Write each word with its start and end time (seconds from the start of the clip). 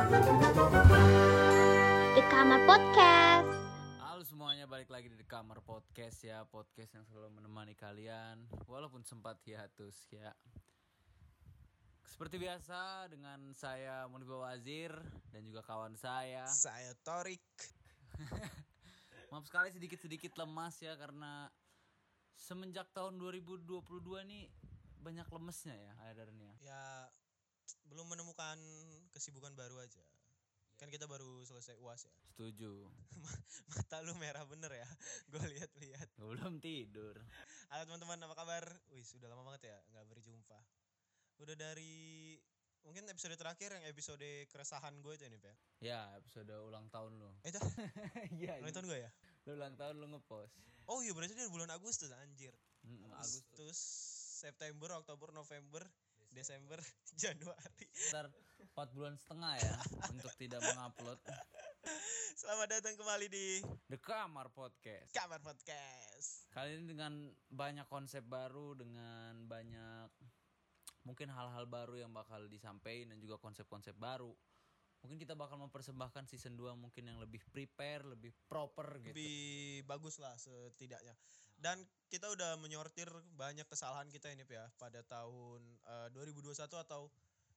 The 0.00 0.16
Kamar 2.32 2.64
Podcast. 2.64 3.52
Halo 4.00 4.24
semuanya, 4.24 4.64
balik 4.64 4.88
lagi 4.88 5.12
di 5.12 5.28
kamar 5.28 5.60
podcast 5.60 6.24
ya 6.24 6.40
Podcast 6.48 6.96
yang 6.96 7.04
selalu 7.04 7.36
menemani 7.36 7.76
kalian 7.76 8.48
Walaupun 8.64 9.04
sempat 9.04 9.36
hiatus 9.44 9.92
ya 10.08 10.32
Seperti 12.08 12.40
biasa 12.40 13.12
dengan 13.12 13.52
saya 13.52 14.08
Muniba 14.08 14.40
Wazir 14.40 14.88
Dan 15.36 15.44
juga 15.44 15.60
kawan 15.68 15.92
saya 16.00 16.48
Saya 16.48 16.96
Torik. 17.04 17.44
Maaf 19.28 19.44
sekali 19.52 19.68
sedikit-sedikit 19.68 20.32
lemas 20.40 20.80
ya 20.80 20.96
Karena 20.96 21.44
semenjak 22.40 22.88
tahun 22.96 23.20
2022 23.20 23.68
nih 24.24 24.48
Banyak 24.96 25.28
lemesnya 25.28 25.76
ya 25.76 25.92
akhirnya 26.08 26.56
Ya 26.64 27.04
belum 27.90 28.06
menemukan 28.10 28.58
kesibukan 29.14 29.52
baru 29.54 29.82
aja. 29.82 30.02
Kan 30.80 30.88
kita 30.88 31.04
baru 31.04 31.44
selesai 31.44 31.76
UAS 31.76 32.08
ya. 32.08 32.14
Setuju 32.32 32.88
Mata 33.76 34.00
lu 34.00 34.16
merah 34.16 34.48
bener 34.48 34.72
ya. 34.72 34.88
Gue 35.30 35.44
lihat-lihat. 35.44 36.08
Belum 36.16 36.56
tidur 36.56 37.20
Halo 37.68 37.84
teman-teman, 37.84 38.16
apa 38.24 38.34
kabar? 38.34 38.64
Wih, 38.90 39.04
sudah 39.04 39.28
lama 39.28 39.44
banget 39.44 39.76
ya 39.76 39.78
nggak 39.92 40.06
berjumpa. 40.08 40.58
Udah 41.44 41.54
dari 41.54 42.34
mungkin 42.80 43.04
episode 43.12 43.36
terakhir 43.36 43.76
yang 43.76 43.84
episode 43.92 44.24
keresahan 44.48 44.96
gue 45.04 45.12
itu 45.12 45.28
ini, 45.28 45.36
Pak. 45.36 45.84
Ya 45.84 46.08
episode 46.16 46.48
ulang 46.48 46.88
tahun 46.88 47.20
lu 47.20 47.28
Eh, 47.44 47.52
itu 47.52 47.60
Iya 48.48 48.64
ulang 48.64 48.72
tahun 48.72 48.86
gue 48.88 49.00
ya? 49.04 49.10
Lu 49.44 49.50
ulang 49.60 49.76
tahun 49.76 49.94
lu 50.00 50.06
ngepost 50.16 50.56
Oh 50.88 51.04
iya 51.04 51.12
berarti 51.14 51.36
dari 51.36 51.46
bulan 51.52 51.70
Agustus 51.70 52.10
anjir. 52.10 52.50
Mm, 52.82 53.14
Agustus, 53.14 53.44
Agustus 53.52 53.78
September, 54.40 54.96
Oktober, 54.96 55.30
November, 55.36 55.84
Desember, 56.30 56.78
Januari. 57.22 57.84
Sekitar 57.90 58.30
4 58.70 58.94
bulan 58.94 59.18
setengah 59.18 59.58
ya 59.58 59.74
Untuk 60.14 60.30
tidak 60.38 60.62
mengupload 60.62 61.18
Selamat 62.38 62.68
datang 62.78 62.94
kembali 62.96 63.26
di 63.26 63.60
The 63.90 63.98
Kamar 63.98 64.48
Podcast. 64.54 65.10
Kamar 65.10 65.42
Podcast. 65.42 66.46
Kali 66.54 66.78
ini 66.78 66.88
dengan 66.88 67.28
banyak 67.50 67.84
konsep 67.90 68.24
baru, 68.24 68.78
dengan 68.78 69.44
banyak 69.44 70.08
mungkin 71.04 71.32
hal-hal 71.32 71.64
baru 71.68 72.00
yang 72.00 72.12
bakal 72.12 72.46
disampaikan 72.48 73.12
dan 73.12 73.18
juga 73.20 73.40
konsep-konsep 73.40 73.96
baru. 73.96 74.32
Mungkin 75.00 75.16
kita 75.16 75.32
bakal 75.32 75.56
mempersembahkan 75.56 76.28
season 76.28 76.60
2 76.60 76.76
mungkin 76.76 77.08
yang 77.08 77.16
lebih 77.16 77.40
prepare, 77.48 78.04
lebih 78.04 78.36
proper 78.46 79.00
gitu. 79.00 79.16
lebih 79.16 79.82
bagus 79.88 80.20
lah 80.20 80.36
setidaknya. 80.36 81.16
Dan 81.56 81.80
kita 82.12 82.28
udah 82.28 82.56
menyortir 82.60 83.08
banyak 83.36 83.64
kesalahan 83.68 84.08
kita 84.12 84.32
ini 84.32 84.44
ya 84.44 84.68
pada 84.76 85.00
tahun 85.04 85.60
eh, 85.88 86.08
2021 86.12 86.56
atau 86.68 87.08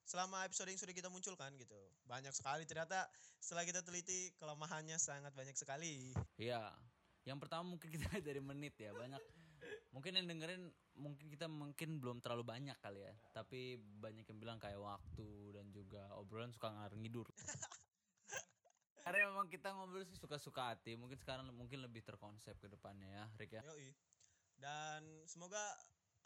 selama 0.04 0.44
episode 0.44 0.68
yang 0.72 0.80
sudah 0.80 0.96
kita 0.96 1.08
munculkan 1.12 1.52
gitu. 1.56 1.80
Banyak 2.08 2.36
sekali 2.36 2.68
ternyata 2.68 3.08
setelah 3.40 3.64
kita 3.64 3.84
teliti 3.84 4.32
kelemahannya 4.40 5.00
sangat 5.00 5.32
banyak 5.36 5.56
sekali. 5.56 6.12
Iya. 6.36 6.72
Yang 7.24 7.48
pertama 7.48 7.76
mungkin 7.76 7.90
kita 7.96 8.20
dari 8.20 8.44
menit 8.44 8.76
ya, 8.80 8.92
banyak 8.92 9.20
mungkin 9.94 10.18
yang 10.18 10.28
dengerin 10.30 10.64
mungkin 10.98 11.26
kita 11.30 11.48
mungkin 11.50 11.90
belum 12.02 12.18
terlalu 12.22 12.44
banyak 12.46 12.78
kali 12.82 13.04
ya 13.04 13.14
tapi 13.34 13.78
banyak 13.78 14.26
yang 14.26 14.40
bilang 14.40 14.58
kayak 14.62 14.82
waktu 14.82 15.30
dan 15.54 15.70
juga 15.74 16.10
obrolan 16.18 16.54
suka 16.54 16.70
ngalor 16.70 16.96
ngidur 16.98 17.28
karena 19.04 19.28
memang 19.30 19.52
kita 19.52 19.74
ngobrol 19.76 20.06
sih 20.08 20.16
suka-suka 20.16 20.74
hati 20.74 20.96
mungkin 20.96 21.20
sekarang 21.20 21.50
mungkin 21.52 21.84
lebih 21.84 22.06
terkonsep 22.06 22.56
ke 22.62 22.72
depannya 22.72 23.10
ya 23.10 23.26
Rick 23.36 23.58
ya 23.58 23.64
Yoi. 23.68 23.92
Dan 24.58 25.28
semoga 25.28 25.62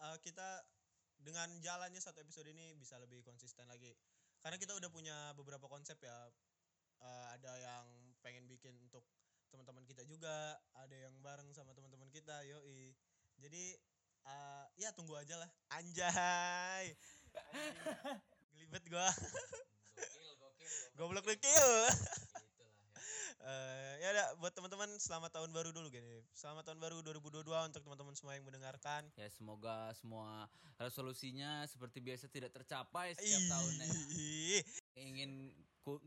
eh, 0.03 0.17
kita 0.21 0.61
dengan 1.17 1.49
jalannya 1.57 1.97
satu 1.97 2.21
episode 2.21 2.47
ini 2.51 2.77
bisa 2.77 3.01
lebih 3.01 3.25
konsisten 3.25 3.65
lagi. 3.65 3.93
Karena 4.37 4.61
kita 4.61 4.77
udah 4.77 4.89
punya 4.93 5.17
beberapa 5.33 5.65
konsep 5.65 5.97
ya. 6.01 6.29
Eh, 7.01 7.25
ada 7.33 7.53
yang 7.57 7.85
pengen 8.21 8.45
bikin 8.49 8.77
untuk 8.81 9.05
teman-teman 9.47 9.85
kita 9.87 10.03
juga, 10.03 10.59
ada 10.75 10.97
yang 10.97 11.15
bareng 11.23 11.49
sama 11.55 11.71
teman-teman 11.71 12.11
kita, 12.11 12.43
yoi. 12.45 12.93
Jadi 13.37 13.63
eh, 14.27 14.65
ya 14.81 14.89
tunggu 14.93 15.13
aja 15.17 15.37
lah. 15.37 15.49
Anjay. 15.77 16.93
Gelibet 18.57 18.83
gua. 18.89 19.09
Goblok 20.97 21.25
dekil. 21.29 21.69
Eh, 23.47 23.93
ya 24.03 24.11
udah 24.11 24.27
buat 24.43 24.51
teman-teman 24.51 24.91
selamat 24.99 25.39
tahun 25.39 25.55
baru 25.55 25.71
dulu 25.71 25.87
gini. 25.87 26.19
Selamat 26.35 26.67
tahun 26.67 26.83
baru 26.83 26.99
2022 26.99 27.47
untuk 27.47 27.79
teman-teman 27.79 28.11
semua 28.11 28.35
yang 28.35 28.43
mendengarkan. 28.43 29.07
ya 29.15 29.29
semoga 29.31 29.95
semua 29.95 30.51
resolusinya 30.75 31.63
seperti 31.63 32.03
biasa 32.03 32.27
tidak 32.27 32.51
tercapai 32.51 33.15
setiap 33.15 33.47
tahunnya 33.47 33.87
Ih, 34.19 34.61
ingin 34.99 35.55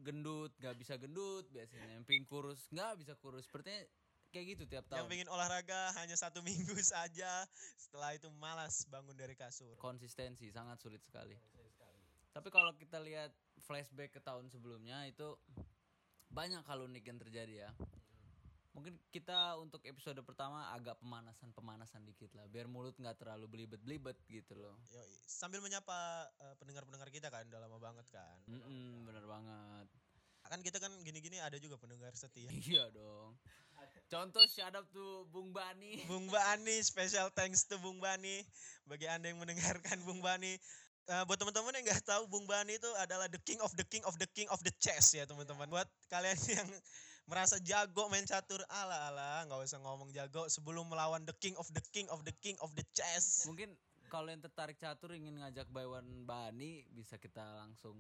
gendut 0.05 0.53
nggak 0.61 0.77
bisa 0.77 1.01
gendut 1.01 1.49
biasanya 1.49 1.97
yang 1.97 2.05
pingin 2.05 2.29
kurus 2.29 2.69
nggak 2.69 3.01
bisa 3.01 3.17
kurus 3.17 3.49
sepertinya 3.49 3.81
kayak 4.31 4.47
gitu 4.57 4.65
tiap 4.71 4.87
Yang 4.87 4.95
tahun 4.95 5.11
pengen 5.11 5.29
olahraga 5.29 5.81
hanya 5.99 6.17
satu 6.17 6.41
minggu 6.49 6.79
saja. 6.81 7.45
Setelah 7.77 8.15
itu 8.15 8.31
malas 8.39 8.87
bangun 8.87 9.15
dari 9.19 9.35
kasur. 9.35 9.75
konsistensi 9.77 10.49
sangat 10.55 10.79
sulit 10.79 11.03
sekali. 11.03 11.35
Tapi 12.31 12.49
kalau 12.49 12.71
kita 12.79 13.03
lihat 13.03 13.35
flashback 13.67 14.15
ke 14.15 14.21
tahun 14.23 14.47
sebelumnya 14.49 15.03
itu 15.11 15.35
banyak 16.31 16.63
hal 16.63 16.87
unik 16.87 17.05
yang 17.11 17.19
terjadi 17.19 17.55
ya. 17.67 17.71
Mungkin 18.71 19.03
kita 19.11 19.59
untuk 19.59 19.83
episode 19.83 20.23
pertama 20.23 20.71
agak 20.71 20.95
pemanasan-pemanasan 21.03 22.07
dikit 22.07 22.31
lah, 22.39 22.47
biar 22.47 22.71
mulut 22.71 22.95
nggak 22.95 23.19
terlalu 23.19 23.51
belibet-belibet 23.51 24.15
gitu 24.31 24.55
loh. 24.55 24.79
Yoi. 24.95 25.11
Sambil 25.27 25.59
menyapa 25.59 26.31
eh, 26.39 26.55
pendengar-pendengar 26.55 27.11
kita 27.11 27.35
kan, 27.35 27.51
udah 27.51 27.67
lama 27.67 27.83
banget 27.83 28.07
kan. 28.15 28.39
Mm-mm, 28.47 29.11
bener 29.11 29.27
banget. 29.27 29.91
Kan 30.49 30.65
kita 30.65 30.81
kan 30.81 30.91
gini-gini 31.05 31.39
ada 31.43 31.59
juga 31.61 31.77
pendengar 31.77 32.15
setia. 32.17 32.49
Iya 32.71 32.89
dong. 32.95 33.37
Contoh 34.11 34.43
shout 34.51 34.75
out 34.75 34.91
tuh 34.91 35.23
Bung 35.31 35.55
Bani. 35.55 36.03
Bung 36.11 36.27
Bani, 36.27 36.83
special 36.83 37.31
thanks 37.31 37.63
to 37.71 37.79
Bung 37.79 38.03
Bani 38.03 38.43
bagi 38.91 39.07
anda 39.07 39.31
yang 39.31 39.39
mendengarkan 39.39 40.03
Bung 40.07 40.19
Bani. 40.19 40.59
Eh, 41.11 41.23
buat 41.27 41.39
teman-teman 41.39 41.75
yang 41.79 41.87
nggak 41.87 42.03
tahu 42.03 42.27
Bung 42.27 42.47
Bani 42.51 42.75
itu 42.75 42.91
adalah 42.99 43.31
the 43.31 43.39
king 43.47 43.63
of 43.63 43.71
the 43.79 43.87
king 43.87 44.03
of 44.03 44.19
the 44.19 44.27
king 44.35 44.51
of 44.51 44.59
the 44.67 44.75
chess 44.83 45.15
ya 45.15 45.23
teman-teman. 45.31 45.71
Buat 45.71 45.87
kalian 46.11 46.39
yang 46.51 46.69
merasa 47.31 47.63
jago 47.63 48.11
main 48.11 48.27
catur 48.27 48.59
ala 48.67 49.15
ala 49.15 49.47
nggak 49.47 49.63
usah 49.63 49.79
ngomong 49.79 50.11
jago 50.11 50.51
sebelum 50.51 50.91
melawan 50.91 51.23
the 51.23 51.37
king 51.39 51.55
of 51.55 51.71
the 51.71 51.83
king 51.95 52.11
of 52.11 52.27
the 52.27 52.35
king 52.43 52.59
of 52.59 52.75
the 52.75 52.83
chess. 52.91 53.47
Mungkin 53.47 53.71
kalau 54.11 54.27
yang 54.35 54.43
tertarik 54.43 54.75
catur 54.75 55.15
ingin 55.15 55.39
ngajak 55.39 55.71
Baywan 55.71 56.27
Bani 56.27 56.83
bisa 56.91 57.15
kita 57.15 57.63
langsung 57.63 57.95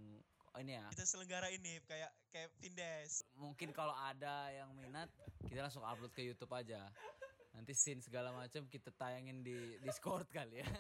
oh 0.50 0.58
ini 0.58 0.74
ya 0.74 0.84
Kita 0.90 1.04
selenggara 1.04 1.48
ini 1.48 1.78
kayak 1.84 2.10
kayak 2.28 2.50
Vindes. 2.58 3.22
mungkin 3.34 3.70
kalau 3.70 3.94
ada 3.94 4.50
yang 4.50 4.70
minat 4.74 5.06
kita 5.44 5.62
langsung 5.62 5.82
upload 5.82 6.10
ke 6.10 6.22
YouTube 6.22 6.50
aja 6.50 6.90
nanti 7.50 7.74
scene 7.74 7.98
segala 7.98 8.30
macam 8.30 8.66
kita 8.66 8.90
tayangin 8.92 9.42
di 9.42 9.54
Discord 9.80 10.26
kali 10.30 10.62
ya 10.62 10.68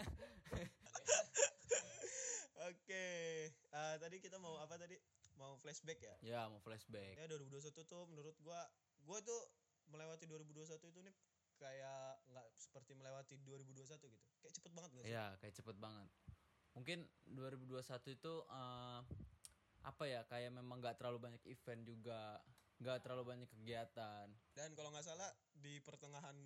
Oke, 2.60 3.06
eh, 3.50 3.94
tadi 3.98 4.20
kita 4.20 4.36
mau 4.36 4.60
apa 4.60 4.76
tadi? 4.76 4.94
Mau 5.34 5.56
flashback 5.58 5.98
ya? 5.98 6.14
ya 6.20 6.40
mau 6.46 6.60
flashback 6.60 7.16
Ya 7.16 7.24
2021 7.26 7.72
tuh 7.82 8.04
menurut 8.06 8.36
gua 8.44 8.60
gua 9.02 9.18
tuh 9.24 9.40
melewati 9.88 10.28
2021 10.28 10.76
itu 10.76 11.00
nih 11.00 11.16
kayak 11.56 12.20
nggak 12.28 12.46
seperti 12.54 12.92
melewati 12.94 13.40
2021 13.42 13.96
gitu. 13.96 14.26
Kayak 14.38 14.54
cepet 14.54 14.72
banget 14.76 14.90
gak 14.92 15.02
sih? 15.02 15.10
ya 15.10 15.24
kayak 15.40 15.54
cepet 15.56 15.76
banget 15.80 16.08
mungkin 16.70 16.98
2021 17.26 17.80
itu 18.14 18.34
eh, 18.46 19.00
apa 19.82 20.04
ya 20.04 20.20
kayak 20.24 20.52
memang 20.52 20.78
nggak 20.78 20.96
terlalu 20.96 21.18
banyak 21.22 21.42
event 21.46 21.82
juga 21.82 22.36
nggak 22.78 23.00
terlalu 23.00 23.24
banyak 23.26 23.48
kegiatan 23.50 24.28
Dan 24.50 24.72
kalau 24.72 24.88
nggak 24.88 25.02
salah 25.02 25.28
di 25.52 25.80
pertengahan 25.80 26.36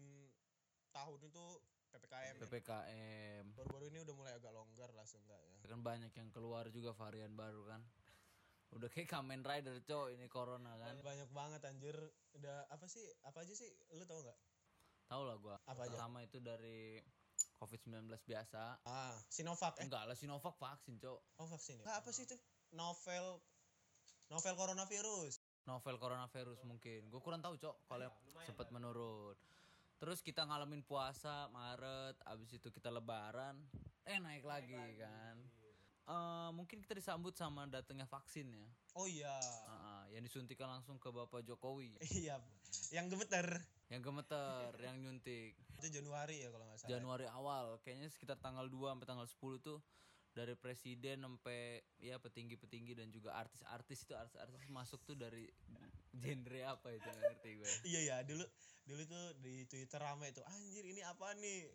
tahun 0.90 1.20
itu 1.22 1.44
PPKM. 1.88 2.34
ya. 2.34 2.42
ppkm 2.42 3.44
Baru-baru 3.54 3.84
ini 3.86 3.98
udah 4.00 4.14
mulai 4.14 4.32
agak 4.34 4.50
longgar 4.50 4.90
lah 4.90 5.02
seenggaknya. 5.04 5.62
kan 5.62 5.80
banyak 5.80 6.10
yang 6.10 6.30
keluar 6.30 6.66
juga 6.68 6.90
varian 6.92 7.32
baru 7.32 7.62
kan 7.64 7.82
udah 8.70 8.90
kayak 8.90 9.06
Kamen 9.06 9.40
Rider 9.40 9.78
cow 9.80 10.10
ini 10.10 10.26
corona 10.26 10.74
kan 10.76 10.98
Banyak 10.98 11.30
banget 11.30 11.62
anjir. 11.62 11.94
Udah 12.32 12.66
apa 12.66 12.86
sih? 12.86 13.06
Apa 13.22 13.46
aja 13.46 13.54
sih? 13.54 13.70
Lu 13.90 14.02
tau 14.02 14.18
nggak? 14.20 14.38
tau 15.04 15.22
lah 15.22 15.36
gua 15.36 15.54
Apa 15.64 15.84
aja? 15.84 15.94
pertama 15.94 16.18
itu 16.20 16.40
dari 16.40 16.98
COVID-19 17.54 18.10
biasa 18.20 18.82
Ah, 18.82 19.14
Sinovac 19.28 19.78
eh. 19.78 19.86
enggak 19.86 20.02
lah 20.04 20.16
Sinovac 20.16 20.56
vaksin 20.56 20.98
cow 20.98 21.14
Oh 21.36 21.46
vaksin 21.46 21.78
ya? 21.78 21.86
apa 21.94 22.10
sih 22.10 22.24
itu? 22.24 22.34
Novel 22.74 23.38
novel 24.28 24.54
coronavirus. 24.58 25.38
novel 25.64 25.96
coronavirus 25.96 26.60
mungkin 26.68 27.08
gue 27.08 27.20
kurang 27.24 27.40
tahu 27.40 27.56
cok 27.56 27.88
kalau 27.88 28.10
sempat 28.44 28.68
menurun 28.68 29.32
terus 29.96 30.20
kita 30.20 30.44
ngalamin 30.44 30.84
puasa 30.84 31.48
Maret 31.48 32.20
abis 32.28 32.52
itu 32.52 32.68
kita 32.68 32.92
lebaran 32.92 33.56
eh 34.04 34.20
naik 34.20 34.44
lagi 34.44 34.76
kan 35.00 35.38
Eh, 36.04 36.50
mungkin 36.52 36.84
kita 36.84 36.92
disambut 36.92 37.32
sama 37.32 37.64
datangnya 37.64 38.04
vaksin 38.04 38.52
ya 38.52 38.68
Oh 38.92 39.08
iya. 39.08 39.32
Ah, 39.64 39.72
ah, 39.72 40.02
yang 40.12 40.20
disuntikan 40.20 40.68
langsung 40.68 41.00
ke 41.00 41.08
Bapak 41.08 41.40
Jokowi 41.48 41.96
Iya. 42.20 42.36
Yang 42.92 43.16
gemeter 43.16 43.48
yang 43.88 44.04
gemeter 44.04 44.68
yang 44.84 45.00
nyuntik 45.00 45.56
itu 45.80 45.86
Januari 45.88 46.44
ya 46.44 46.52
kalau 46.52 46.68
nggak 46.68 46.76
salah. 46.76 46.90
Januari 46.92 47.24
awal 47.32 47.80
kayaknya 47.80 48.12
sekitar 48.12 48.36
tanggal 48.36 48.68
2 48.68 48.84
sampai 48.92 49.08
tanggal 49.08 49.24
10 49.24 49.64
tuh 49.64 49.80
dari 50.34 50.58
presiden 50.58 51.22
sampai 51.22 51.78
ya 52.02 52.18
petinggi-petinggi 52.18 52.98
dan 52.98 53.08
juga 53.14 53.38
artis-artis 53.38 54.02
itu 54.02 54.18
artis-artis 54.18 54.66
masuk 54.66 55.00
tuh 55.06 55.14
dari 55.14 55.46
genre 56.18 56.60
apa 56.66 56.90
itu 56.90 57.06
nggak 57.06 57.22
ngerti 57.22 57.50
gue. 57.62 57.70
Iya 57.94 58.00
ya 58.02 58.16
dulu 58.26 58.44
dulu 58.84 59.02
tuh 59.06 59.24
di 59.40 59.64
Twitter 59.70 60.02
rame 60.02 60.34
tuh 60.34 60.42
anjir 60.50 60.82
ini 60.82 61.00
apa 61.06 61.32
nih? 61.38 61.70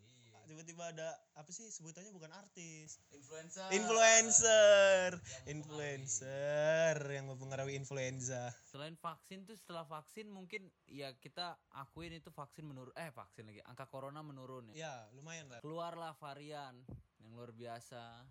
Tiba-tiba 0.50 0.90
ada 0.90 1.14
apa 1.38 1.46
sih 1.54 1.62
sebutannya 1.70 2.10
bukan 2.10 2.32
artis. 2.34 2.98
Influencer. 3.14 3.70
Influencer. 3.70 5.08
Influencer 5.46 6.94
yang 7.06 7.30
mempengaruhi 7.30 7.78
influenza. 7.78 8.50
Selain 8.66 8.98
vaksin 8.98 9.46
tuh 9.46 9.54
setelah 9.54 9.86
vaksin 9.86 10.26
mungkin 10.26 10.66
ya 10.90 11.14
kita 11.22 11.54
akuin 11.70 12.18
itu 12.18 12.34
vaksin 12.34 12.66
menurun 12.66 12.90
eh 12.98 13.14
vaksin 13.14 13.46
lagi 13.46 13.62
angka 13.62 13.86
corona 13.86 14.26
menurun 14.26 14.74
ya. 14.74 14.90
Ya 14.90 14.94
lumayan 15.14 15.46
lah. 15.46 15.62
Keluarlah 15.62 16.18
varian 16.18 16.82
yang 17.22 17.30
luar 17.36 17.54
biasa 17.54 18.26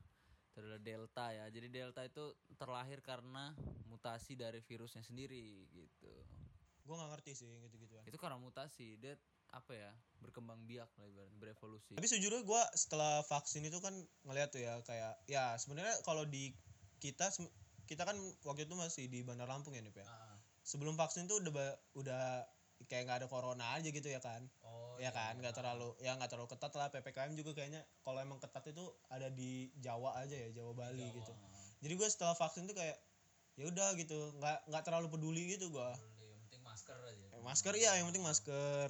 adalah 0.57 0.79
delta 0.81 1.29
ya. 1.29 1.45
Jadi 1.53 1.67
delta 1.69 2.01
itu 2.01 2.33
terlahir 2.57 3.03
karena 3.03 3.53
mutasi 3.85 4.33
dari 4.33 4.63
virusnya 4.63 5.05
sendiri 5.05 5.69
gitu. 5.69 6.13
Gue 6.85 6.95
nggak 6.97 7.11
ngerti 7.17 7.31
sih 7.37 7.51
gitu-gituan. 7.69 8.07
Itu 8.09 8.17
karena 8.17 8.39
mutasi. 8.41 8.97
Dia 8.97 9.13
apa 9.49 9.73
ya 9.73 9.91
berkembang 10.21 10.61
biak 10.69 10.89
lah 10.97 11.05
ibarat 11.09 11.33
berevolusi. 11.37 11.97
Tapi 11.97 12.05
sejujurnya 12.05 12.45
gue 12.45 12.61
setelah 12.77 13.25
vaksin 13.25 13.65
itu 13.65 13.81
kan 13.81 13.93
ngeliat 14.25 14.53
tuh 14.53 14.61
ya 14.61 14.77
kayak 14.85 15.17
ya 15.25 15.57
sebenarnya 15.57 15.97
kalau 16.05 16.25
di 16.25 16.53
kita 17.01 17.33
kita 17.89 18.05
kan 18.05 18.17
waktu 18.45 18.69
itu 18.69 18.75
masih 18.77 19.09
di 19.09 19.25
Bandar 19.25 19.49
Lampung 19.49 19.73
ya 19.73 19.81
nih 19.81 19.93
ya. 19.93 20.05
Ah. 20.05 20.37
sebelum 20.61 20.93
vaksin 20.93 21.25
tuh 21.25 21.41
udah 21.41 21.73
udah 21.97 22.45
kayak 22.85 23.09
nggak 23.09 23.25
ada 23.25 23.27
corona 23.27 23.73
aja 23.73 23.89
gitu 23.89 24.05
ya 24.05 24.21
kan 24.21 24.45
ya 24.99 25.15
kan 25.15 25.39
nggak 25.39 25.55
terlalu 25.55 25.95
ya 26.03 26.11
nggak 26.19 26.27
terlalu 26.27 26.51
ketat 26.51 26.75
lah 26.75 26.91
ppkm 26.91 27.31
juga 27.39 27.51
kayaknya. 27.55 27.81
Kalau 28.03 28.19
emang 28.19 28.37
ketat 28.43 28.67
itu 28.67 28.85
ada 29.07 29.31
di 29.31 29.71
Jawa 29.79 30.19
aja 30.19 30.35
ya 30.35 30.51
Jawa 30.51 30.75
Bali 30.75 31.07
gitu. 31.15 31.33
Jadi 31.79 31.93
gue 31.95 32.07
setelah 32.11 32.35
vaksin 32.35 32.67
tuh 32.67 32.75
kayak 32.75 32.99
ya 33.55 33.67
udah 33.67 33.95
gitu 33.99 34.35
nggak 34.39 34.71
nggak 34.71 34.83
terlalu 34.87 35.07
peduli 35.11 35.55
gitu 35.55 35.67
gue 35.67 35.89
yang 36.27 36.41
penting 36.47 36.63
masker 36.63 36.99
aja. 36.99 37.27
Eh, 37.35 37.41
masker 37.43 37.73
iya 37.79 37.91
yang 37.99 38.07
penting 38.11 38.23
masker. 38.27 38.89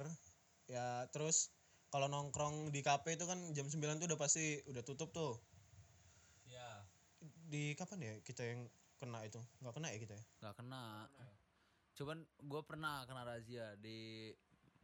Ya 0.66 1.06
terus 1.14 1.54
kalau 1.90 2.06
nongkrong 2.06 2.70
di 2.70 2.82
kafe 2.86 3.18
itu 3.18 3.26
kan 3.26 3.38
jam 3.50 3.66
9 3.66 3.98
tuh 3.98 4.06
udah 4.10 4.18
pasti 4.18 4.62
udah 4.70 4.82
tutup 4.82 5.10
tuh. 5.10 5.38
Ya 6.46 6.86
di 7.22 7.74
kapan 7.74 7.98
ya 8.02 8.14
kita 8.22 8.42
yang 8.46 8.66
kena 8.98 9.22
itu? 9.26 9.42
Nggak 9.62 9.74
kena 9.78 9.86
ya 9.90 9.98
kita 9.98 10.14
ya? 10.14 10.24
Nggak 10.42 10.54
kena. 10.58 10.84
Cuman 11.98 12.18
gue 12.22 12.62
pernah 12.62 13.02
kena 13.10 13.22
razia 13.26 13.74
di 13.82 14.30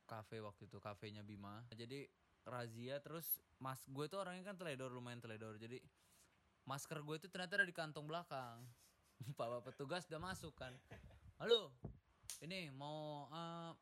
kafe 0.07 0.39
waktu 0.41 0.71
itu 0.71 0.79
kafenya 0.79 1.27
Bima. 1.27 1.67
Jadi 1.75 2.07
razia 2.47 3.03
terus 3.03 3.43
mas 3.59 3.83
gue 3.91 4.07
tuh 4.07 4.23
orangnya 4.23 4.47
kan 4.47 4.57
teledor 4.57 4.95
lumayan 4.95 5.19
teledor. 5.19 5.59
Jadi 5.59 5.83
masker 6.65 7.03
gue 7.03 7.17
itu 7.19 7.27
ternyata 7.27 7.61
ada 7.61 7.67
di 7.67 7.75
kantong 7.75 8.07
belakang. 8.07 8.63
Bapak 9.39 9.75
petugas 9.75 10.07
udah 10.07 10.23
masuk 10.23 10.55
kan. 10.55 10.73
Halo 11.43 11.75
ini 12.45 12.71
mau 12.71 13.27
eh, 13.33 13.73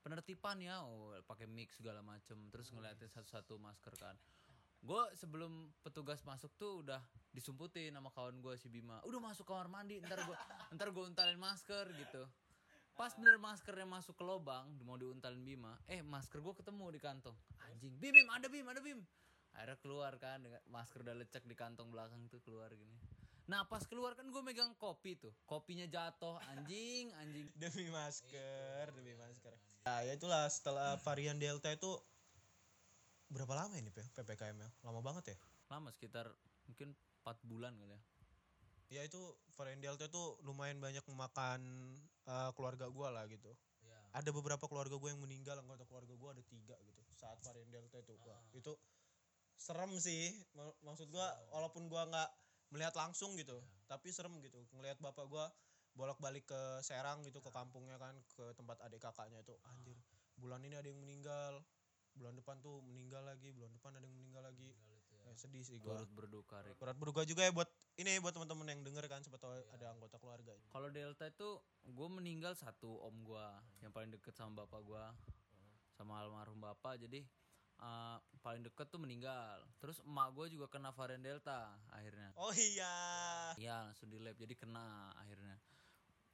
penertiban 0.00 0.58
ya? 0.58 0.80
Oh 0.82 1.12
pakai 1.28 1.44
mix 1.44 1.76
segala 1.78 2.00
macem 2.00 2.38
terus 2.48 2.72
ngeliatin 2.72 3.12
satu-satu 3.12 3.60
masker 3.60 3.94
kan. 4.00 4.16
Gue 4.80 5.02
sebelum 5.18 5.72
petugas 5.82 6.22
masuk 6.22 6.54
tuh 6.54 6.86
udah 6.86 7.02
disumputin 7.34 7.92
sama 7.92 8.08
kawan 8.14 8.38
gue 8.38 8.54
si 8.56 8.72
Bima. 8.72 9.02
Udah 9.04 9.18
masuk 9.18 9.44
kamar 9.44 9.68
mandi 9.68 10.00
ntar 10.00 10.24
gue 10.24 10.36
ntar 10.78 10.88
gue 10.94 11.04
untalin 11.04 11.36
masker 11.36 11.90
gitu 11.96 12.24
pas 12.96 13.12
bener 13.12 13.36
maskernya 13.36 13.84
masuk 13.84 14.16
ke 14.16 14.24
lubang 14.24 14.64
mau 14.88 14.96
diuntalin 14.96 15.44
Bima 15.44 15.76
eh 15.84 16.00
masker 16.00 16.40
gue 16.40 16.54
ketemu 16.56 16.96
di 16.96 17.00
kantong. 17.00 17.36
Anjing 17.68 17.92
Bim 18.00 18.16
Bim 18.16 18.28
ada 18.32 18.48
Bim 18.48 18.64
ada 18.64 18.80
Bim. 18.80 19.04
Akhirnya 19.52 19.76
keluar 19.84 20.12
kan 20.16 20.40
dengan 20.40 20.64
masker 20.72 21.04
udah 21.04 21.12
lecek 21.12 21.44
di 21.44 21.52
kantong 21.52 21.92
belakang 21.92 22.24
tuh 22.32 22.40
keluar 22.40 22.72
gini. 22.72 22.96
Nah 23.52 23.68
pas 23.68 23.84
keluar 23.84 24.16
kan 24.16 24.24
gue 24.32 24.40
megang 24.40 24.72
kopi 24.80 25.20
tuh 25.20 25.36
kopinya 25.44 25.84
jatuh 25.84 26.40
anjing 26.56 27.12
anjing. 27.20 27.46
Demi 27.60 27.92
masker 27.92 28.88
demi 28.96 29.12
masker. 29.12 29.52
Ya, 29.84 30.02
ya 30.02 30.12
itulah 30.16 30.48
setelah 30.48 30.96
varian 31.04 31.36
delta 31.36 31.68
itu 31.68 32.00
berapa 33.28 33.52
lama 33.52 33.76
ini 33.76 33.92
ppkm 33.92 34.56
ya 34.56 34.70
lama 34.88 35.04
banget 35.04 35.36
ya? 35.36 35.38
Lama 35.68 35.92
sekitar 35.92 36.32
mungkin 36.64 36.96
4 37.28 37.44
bulan 37.44 37.76
kali 37.76 37.92
ya 37.92 38.00
ya 38.86 39.02
itu 39.02 39.18
varian 39.58 39.82
delta 39.82 40.06
itu 40.06 40.22
lumayan 40.46 40.78
banyak 40.78 41.02
memakan 41.10 41.60
eh, 42.26 42.50
keluarga 42.54 42.86
gua 42.90 43.10
lah 43.10 43.26
gitu. 43.26 43.50
Ada 44.16 44.32
beberapa 44.32 44.64
keluarga 44.64 44.96
gue 44.96 45.12
yang 45.12 45.20
meninggal 45.20 45.60
anggota 45.60 45.84
keluarga 45.84 46.16
gue 46.16 46.30
ada 46.40 46.42
tiga 46.48 46.72
gitu 46.80 47.00
saat 47.12 47.36
varian 47.44 47.68
delta 47.68 48.00
itu. 48.00 48.16
Wah, 48.24 48.40
itu 48.56 48.72
serem 49.60 49.92
sih. 50.00 50.32
Ma- 50.56 50.76
maksud 50.84 51.12
gua 51.12 51.26
walaupun 51.52 51.88
gua 51.92 52.08
nggak 52.08 52.30
melihat 52.72 52.96
langsung 52.96 53.36
gitu 53.36 53.60
tapi 53.86 54.08
serem 54.10 54.32
gitu. 54.40 54.64
Ngelihat 54.72 54.98
bapak 55.04 55.26
gua 55.28 55.52
bolak-balik 55.96 56.44
ke 56.44 56.60
Serang 56.84 57.24
gitu 57.24 57.40
ke 57.40 57.48
kampungnya 57.48 57.96
kan 57.96 58.12
ke 58.36 58.52
tempat 58.56 58.80
adik 58.84 59.00
kakaknya 59.04 59.40
itu. 59.40 59.56
Anjir 59.68 59.96
bulan 60.36 60.64
ini 60.64 60.76
ada 60.76 60.88
yang 60.88 61.00
meninggal. 61.00 61.60
Bulan 62.16 62.32
depan 62.32 62.56
tuh 62.64 62.80
meninggal 62.80 63.28
lagi 63.28 63.52
bulan 63.52 63.68
depan 63.76 63.92
ada 64.00 64.04
yang 64.08 64.16
meninggal 64.16 64.40
lagi. 64.48 64.72
Ya, 65.26 65.36
sedih 65.36 65.60
sih 65.60 65.76
gua. 65.76 66.00
Turut 66.00 66.12
berduka 66.16 66.56
berat 66.80 66.96
berduka 66.96 67.22
juga 67.28 67.44
ya 67.44 67.52
buat 67.52 67.68
ini 67.96 68.20
buat 68.20 68.36
teman-teman 68.36 68.68
yang 68.68 68.80
denger 68.84 69.08
kan 69.08 69.24
siapa 69.24 69.40
tahu 69.40 69.56
ada 69.72 69.92
anggota 69.96 70.20
keluarga 70.20 70.52
Kalau 70.68 70.92
Delta 70.92 71.24
itu 71.28 71.56
gue 71.86 72.08
meninggal 72.12 72.52
satu 72.52 73.00
om 73.00 73.16
gue 73.24 73.46
yang 73.80 73.92
paling 73.92 74.12
deket 74.12 74.36
sama 74.36 74.64
bapak 74.64 74.84
gue 74.84 75.04
sama 75.96 76.20
almarhum 76.20 76.60
bapak 76.60 77.00
jadi 77.00 77.24
eh, 77.80 78.18
paling 78.44 78.62
deket 78.64 78.92
tuh 78.92 79.00
meninggal. 79.00 79.64
Terus 79.80 80.00
emak 80.04 80.32
gue 80.36 80.46
juga 80.52 80.68
kena 80.68 80.92
varian 80.92 81.24
Delta 81.24 81.72
akhirnya. 81.92 82.36
oh 82.36 82.52
iya 82.52 82.94
Iya 83.56 83.74
langsung 83.88 84.12
di 84.12 84.20
lab 84.20 84.36
jadi 84.36 84.52
kena 84.56 85.12
akhirnya 85.16 85.56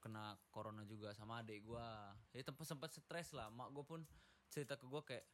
kena 0.02 0.34
corona 0.50 0.82
juga 0.82 1.14
sama 1.14 1.46
adik 1.46 1.62
gue. 1.62 1.88
Jadi 2.34 2.42
tempat 2.42 2.66
sempat 2.66 2.90
stres 2.90 3.30
lah. 3.38 3.46
Mak 3.54 3.70
gue 3.70 3.84
pun 3.86 4.00
cerita 4.50 4.74
ke 4.74 4.86
gue 4.90 5.02
kayak 5.06 5.26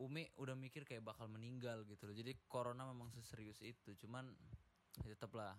Umi 0.00 0.24
udah 0.40 0.56
mikir 0.56 0.82
kayak 0.88 1.04
bakal 1.04 1.28
meninggal 1.28 1.84
gitu 1.86 2.08
loh. 2.08 2.16
Jadi 2.16 2.32
corona 2.48 2.88
memang 2.88 3.12
seserius 3.14 3.60
itu. 3.60 3.94
Cuman 4.00 4.32
ya 5.02 5.14
tetap 5.14 5.32
lah 5.38 5.54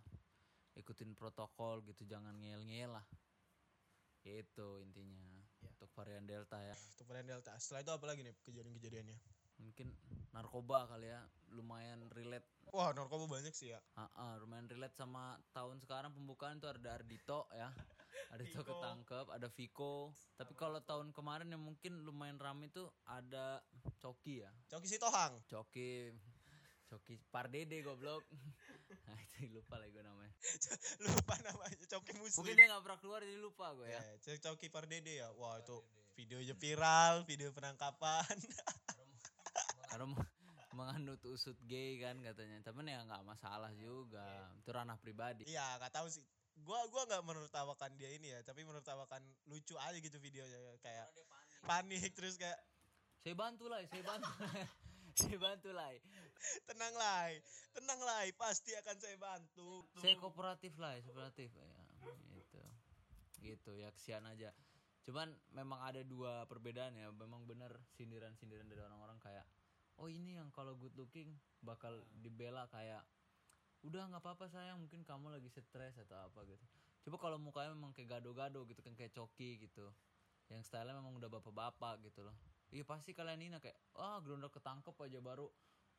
ikutin 0.76 1.14
protokol 1.16 1.84
gitu 1.84 2.08
jangan 2.08 2.36
ngeyel-ngeyel 2.40 2.96
lah. 2.96 3.06
Itu 4.22 4.80
intinya 4.86 5.42
untuk 5.82 5.90
varian 5.98 6.30
delta 6.30 6.62
ya. 6.62 6.78
untuk 6.78 7.10
varian 7.10 7.26
delta 7.26 7.58
setelah 7.58 7.82
itu 7.82 7.92
apa 7.98 8.06
lagi 8.06 8.22
nih 8.22 8.36
kejadian-kejadiannya 8.46 9.18
Mungkin 9.62 9.94
narkoba 10.34 10.90
kali 10.90 11.10
ya 11.10 11.22
lumayan 11.58 12.06
relate 12.14 12.46
wah 12.70 12.94
narkoba 12.94 13.26
banyak 13.26 13.54
sih 13.54 13.74
ya 13.74 13.80
Ah, 13.98 14.10
ah, 14.18 14.34
lumayan 14.38 14.70
relate 14.70 14.94
sama 14.94 15.42
tahun 15.54 15.82
sekarang 15.82 16.14
pembukaan 16.14 16.62
tuh 16.62 16.70
ada 16.70 16.98
Ardito 16.98 17.50
ya. 17.54 17.74
Ardito 18.34 18.62
ketangkep, 18.64 19.26
ada 19.34 19.48
Viko. 19.50 20.14
Tapi 20.38 20.54
kalau 20.54 20.80
tahun 20.86 21.12
kemarin 21.12 21.50
yang 21.50 21.62
mungkin 21.62 22.06
lumayan 22.06 22.38
rame 22.38 22.70
tuh 22.70 22.94
ada 23.10 23.60
Coki 23.98 24.46
ya. 24.46 24.52
Coki 24.70 24.88
Sitohang 24.88 25.42
Coki 25.50 26.14
Coki 26.86 27.18
Pardede 27.30 27.82
goblok. 27.82 28.22
nah, 28.94 29.18
itu 29.26 29.52
lupa 29.52 29.76
lagi 29.76 29.92
gue 29.92 30.02
namanya. 30.02 30.34
lupa 31.06 31.36
namanya 31.42 31.84
Coki 31.88 32.14
Muslim 32.16 32.40
Mungkin 32.42 32.56
dia 32.56 32.68
gak 32.68 32.84
pernah 32.84 33.00
keluar 33.00 33.20
jadi 33.22 33.40
lupa 33.40 33.68
gue 33.74 33.88
ya. 33.88 34.02
ya 34.02 34.36
Coki 34.42 34.68
Pardede 34.68 35.14
ya 35.18 35.30
wah 35.34 35.58
itu 35.58 35.78
videonya 36.14 36.54
viral 36.54 37.24
video 37.24 37.50
penangkapan 37.52 38.36
Karena 39.90 40.06
meng- 40.08 40.32
menganut 40.72 41.20
usut 41.26 41.60
gay 41.62 42.00
kan 42.00 42.16
katanya. 42.18 42.64
Tapi 42.64 42.80
ya 42.86 43.04
nggak 43.04 43.24
masalah 43.24 43.72
juga. 43.76 44.24
Itu 44.56 44.72
ranah 44.72 44.96
pribadi. 44.96 45.44
iya 45.46 45.76
nggak 45.76 45.92
tahu 45.92 46.08
sih 46.08 46.24
gua 46.62 46.84
gua 46.88 47.04
nggak 47.06 47.24
menertawakan 47.24 47.92
dia 47.96 48.12
ini 48.12 48.28
ya 48.30 48.40
tapi 48.44 48.62
menertawakan 48.62 49.20
lucu 49.48 49.76
aja 49.76 49.98
gitu 49.98 50.16
videonya 50.18 50.60
kayak 50.80 51.10
panik 51.62 52.12
terus 52.14 52.36
kayak 52.36 52.56
Saya 53.22 53.38
bantu 53.38 53.70
lah, 53.70 53.78
saya 53.86 54.02
bantu. 54.02 54.26
saya 55.20 55.38
bantu 55.38 55.70
lah. 55.76 55.92
tenang 56.66 56.94
lah 56.98 57.30
tenang 57.76 58.00
lah 58.02 58.24
pasti 58.40 58.72
akan 58.76 58.96
saya 58.98 59.18
bantu. 59.20 59.86
Saya 60.00 60.16
kooperatif 60.18 60.74
lah 60.80 60.96
kooperatif 61.04 61.50
ya. 61.52 61.72
Gitu. 62.36 62.62
Gitu 63.42 63.72
ya. 63.76 63.90
Kesian 63.94 64.24
aja. 64.28 64.50
Cuman 65.04 65.34
memang 65.52 65.82
ada 65.84 66.02
dua 66.06 66.46
perbedaan 66.48 66.96
ya. 66.96 67.12
Memang 67.12 67.44
benar 67.46 67.76
sindiran-sindiran 67.96 68.68
dari 68.68 68.82
orang-orang 68.82 69.20
kayak 69.20 69.46
oh 70.00 70.08
ini 70.10 70.40
yang 70.40 70.50
kalau 70.50 70.74
good 70.80 70.96
looking 70.98 71.38
bakal 71.62 71.94
dibela 72.16 72.66
kayak 72.72 73.04
udah 73.84 74.08
nggak 74.10 74.24
apa-apa 74.24 74.48
sayang. 74.48 74.80
Mungkin 74.80 75.04
kamu 75.04 75.36
lagi 75.36 75.50
stres 75.52 75.98
atau 76.08 76.30
apa 76.30 76.46
gitu. 76.48 76.66
Coba 77.02 77.18
kalau 77.18 77.38
mukanya 77.42 77.74
memang 77.74 77.92
kayak 77.98 78.22
gado-gado 78.22 78.62
gitu 78.70 78.82
kan 78.86 78.94
kayak 78.94 79.14
coki 79.14 79.62
gitu. 79.62 79.90
Yang 80.52 80.70
stylenya 80.70 81.00
memang 81.00 81.18
udah 81.18 81.30
bapak-bapak 81.32 82.04
gitu 82.06 82.28
loh 82.28 82.36
iya 82.72 82.84
pasti 82.88 83.12
kalian 83.12 83.42
ini 83.44 83.56
kayak 83.60 83.78
ah 84.00 84.20
gerondol 84.24 84.52
ketangkep 84.52 84.96
aja 84.96 85.20
baru 85.20 85.48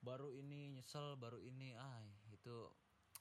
baru 0.02 0.34
ini 0.34 0.74
nyesel 0.74 1.14
baru 1.20 1.38
ini 1.38 1.76
ah 1.78 2.02
itu 2.32 2.66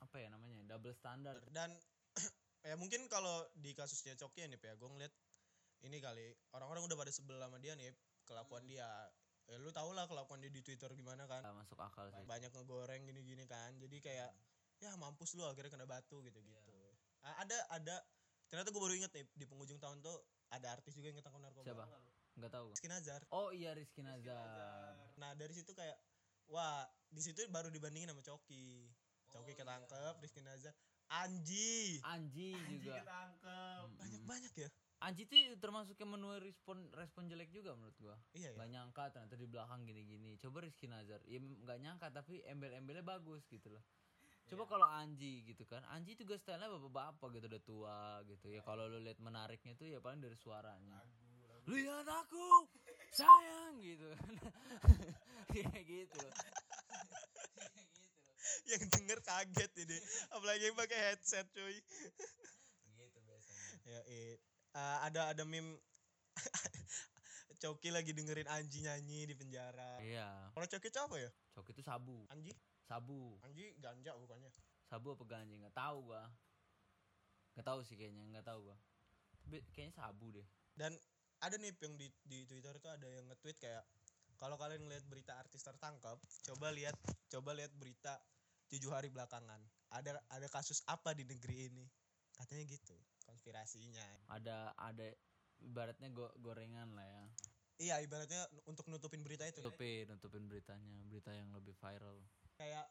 apa 0.01 0.17
ya 0.17 0.33
namanya 0.33 0.65
double 0.65 0.95
standar 0.97 1.37
dan 1.53 1.69
ya 2.67 2.73
mungkin 2.79 3.05
kalau 3.05 3.45
di 3.53 3.77
kasusnya 3.77 4.17
Coki 4.17 4.49
nih 4.49 4.57
ya 4.57 4.73
gue 4.73 4.89
ngeliat 4.89 5.13
ini 5.81 5.97
kali 6.01 6.25
orang-orang 6.57 6.85
udah 6.89 6.97
pada 6.97 7.11
sebel 7.13 7.37
sama 7.41 7.57
dia 7.57 7.73
nih 7.73 7.89
kelakuan 8.25 8.65
dia. 8.69 8.85
Ya 9.49 9.57
lu 9.57 9.73
tau 9.73 9.89
lah 9.91 10.05
kelakuan 10.05 10.37
dia 10.39 10.53
di 10.53 10.61
Twitter 10.61 10.93
gimana 10.93 11.25
kan. 11.25 11.41
Masuk 11.57 11.81
akal 11.81 12.07
sih. 12.13 12.21
Banyak 12.29 12.53
ngegoreng 12.53 13.09
gini-gini 13.09 13.49
kan 13.49 13.73
jadi 13.81 13.97
kayak 13.97 14.29
ya 14.81 14.93
mampus 14.97 15.33
lu 15.37 15.45
akhirnya 15.45 15.73
kena 15.73 15.85
batu 15.85 16.21
gitu 16.25 16.41
gitu 16.41 16.61
ada 17.21 17.57
ada 17.69 17.95
ternyata 18.49 18.73
gue 18.73 18.81
baru 18.81 18.97
inget 18.97 19.11
nih 19.13 19.25
di 19.37 19.45
penghujung 19.45 19.77
tahun 19.77 20.01
tuh 20.01 20.17
ada 20.49 20.73
artis 20.73 20.97
juga 20.97 21.13
yang 21.13 21.21
ketangkap 21.21 21.41
narkoba. 21.47 21.65
Siapa? 21.69 21.85
Nggak 22.41 22.53
tahu. 22.57 22.65
gua. 22.67 22.73
Rizky 22.73 22.89
Nazar 22.89 23.21
Oh 23.29 23.49
iya 23.53 23.71
Rizky 23.77 24.01
Nazar. 24.01 24.97
nah 25.21 25.37
dari 25.37 25.53
situ 25.53 25.71
kayak 25.77 25.95
wah 26.49 26.83
di 27.13 27.21
situ 27.21 27.45
baru 27.53 27.69
dibandingin 27.69 28.09
sama 28.09 28.25
Coki 28.25 28.89
Coki 29.29 29.53
ketangkep 29.53 30.17
Rizky 30.19 30.41
Nazar 30.41 30.73
Anji 31.11 32.01
Anji 32.01 32.57
juga. 32.81 33.03
ketangkep 33.05 33.85
banyak 34.01 34.21
banyak 34.25 34.53
ya 34.57 34.69
Anji 35.01 35.25
tuh 35.25 35.37
termasuk 35.57 35.97
yang 35.97 36.13
menuai 36.13 36.37
respon 36.45 36.77
respon 36.93 37.25
jelek 37.25 37.49
juga 37.49 37.73
menurut 37.73 37.97
gua. 37.97 38.15
iya 38.37 38.53
ya 38.53 38.57
Gak 38.57 38.69
nyangka 38.69 39.03
ternyata 39.09 39.33
di 39.33 39.49
belakang 39.49 39.81
gini-gini. 39.81 40.37
Coba 40.37 40.61
Rizky 40.61 40.85
Nazar, 40.85 41.17
ya 41.25 41.41
nggak 41.41 41.79
nyangka 41.81 42.13
tapi 42.13 42.45
embel-embelnya 42.45 43.01
bagus 43.01 43.41
gitu 43.49 43.73
loh. 43.73 43.81
Coba 44.45 44.69
kalau 44.69 44.85
Anji 44.85 45.41
gitu 45.49 45.65
kan, 45.65 45.81
Anji 45.89 46.13
juga 46.13 46.37
stylenya 46.37 46.69
bapak-bapak 46.69 47.33
gitu 47.33 47.45
udah 47.49 47.63
tua 47.65 47.99
gitu 48.29 48.53
ya. 48.53 48.61
Kalau 48.61 48.85
lu 48.93 49.01
lihat 49.01 49.17
menariknya 49.17 49.73
tuh 49.73 49.89
ya 49.89 49.97
paling 49.97 50.21
dari 50.21 50.37
suaranya. 50.37 51.01
Lihat 51.69 52.07
aku, 52.07 52.45
sayang 53.13 53.75
gitu. 53.83 54.09
Kayak 55.51 55.83
gitu. 55.83 56.17
gitu. 56.17 56.29
yang 58.71 58.83
denger 58.87 59.19
kaget 59.19 59.71
ini 59.83 59.97
apalagi 60.31 60.71
yang 60.71 60.77
pakai 60.79 60.99
headset 61.11 61.43
cuy 61.51 61.75
Gitu 62.95 63.19
biasanya. 63.23 63.67
ya 63.83 64.01
eh, 64.07 64.35
ada 65.03 65.31
ada 65.35 65.43
meme 65.43 65.75
Coki 67.61 67.93
lagi 67.93 68.15
dengerin 68.15 68.47
Anji 68.49 68.81
nyanyi 68.81 69.29
di 69.29 69.35
penjara 69.37 69.99
Iya, 70.01 70.49
kalau 70.55 70.65
Coki 70.65 70.87
itu 70.89 70.99
apa 70.99 71.15
ya 71.19 71.29
cok 71.51 71.67
itu 71.69 71.81
sabu, 71.83 72.25
Anji 72.31 72.55
sabu. 72.87 73.37
Anji 73.45 73.75
ganja 73.79 74.11
bukannya 74.17 74.49
Sabu 74.87 75.15
apa 75.15 75.23
ganja 75.23 75.55
nggak 75.55 75.75
tahu 75.75 76.11
gua. 76.11 76.27
Nggak 77.55 77.63
tahu 77.67 77.79
sih 77.87 77.95
kayaknya, 77.95 78.23
nggak 78.35 78.43
tahu 78.47 78.59
gua. 78.71 78.77
Tapi 79.47 79.57
kayaknya 79.71 79.93
sabu 79.95 80.31
deh. 80.35 80.47
dan 80.79 80.95
ada 81.41 81.55
nih 81.57 81.73
yang 81.73 81.93
di 81.97 82.07
di 82.25 82.45
Twitter 82.45 82.77
itu 82.77 82.89
ada 82.89 83.07
yang 83.09 83.25
nge-tweet 83.29 83.57
kayak 83.57 83.83
kalau 84.37 84.57
kalian 84.57 84.85
ngeliat 84.85 85.05
berita 85.09 85.37
artis 85.37 85.61
tertangkap 85.65 86.17
coba 86.45 86.67
lihat 86.73 86.97
coba 87.29 87.53
lihat 87.53 87.73
berita 87.77 88.17
tujuh 88.69 88.93
hari 88.93 89.09
belakangan 89.09 89.61
ada 89.91 90.17
ada 90.31 90.47
kasus 90.47 90.81
apa 90.87 91.11
di 91.17 91.25
negeri 91.27 91.67
ini 91.69 91.85
katanya 92.37 92.63
gitu 92.73 92.95
konspirasinya 93.27 94.05
Ada 94.33 94.73
ada 94.77 95.07
ibaratnya 95.61 96.09
go, 96.09 96.29
gorengan 96.41 96.93
lah 96.97 97.05
ya. 97.05 97.23
iya 97.81 97.95
ibaratnya 98.01 98.45
untuk 98.69 98.85
nutupin 98.89 99.21
berita 99.25 99.45
itu 99.45 99.61
ya. 99.61 99.65
Nutupin, 99.69 100.05
nutupin 100.09 100.43
beritanya, 100.49 101.01
berita 101.09 101.31
yang 101.33 101.49
lebih 101.53 101.73
viral. 101.77 102.17
kayak 102.57 102.85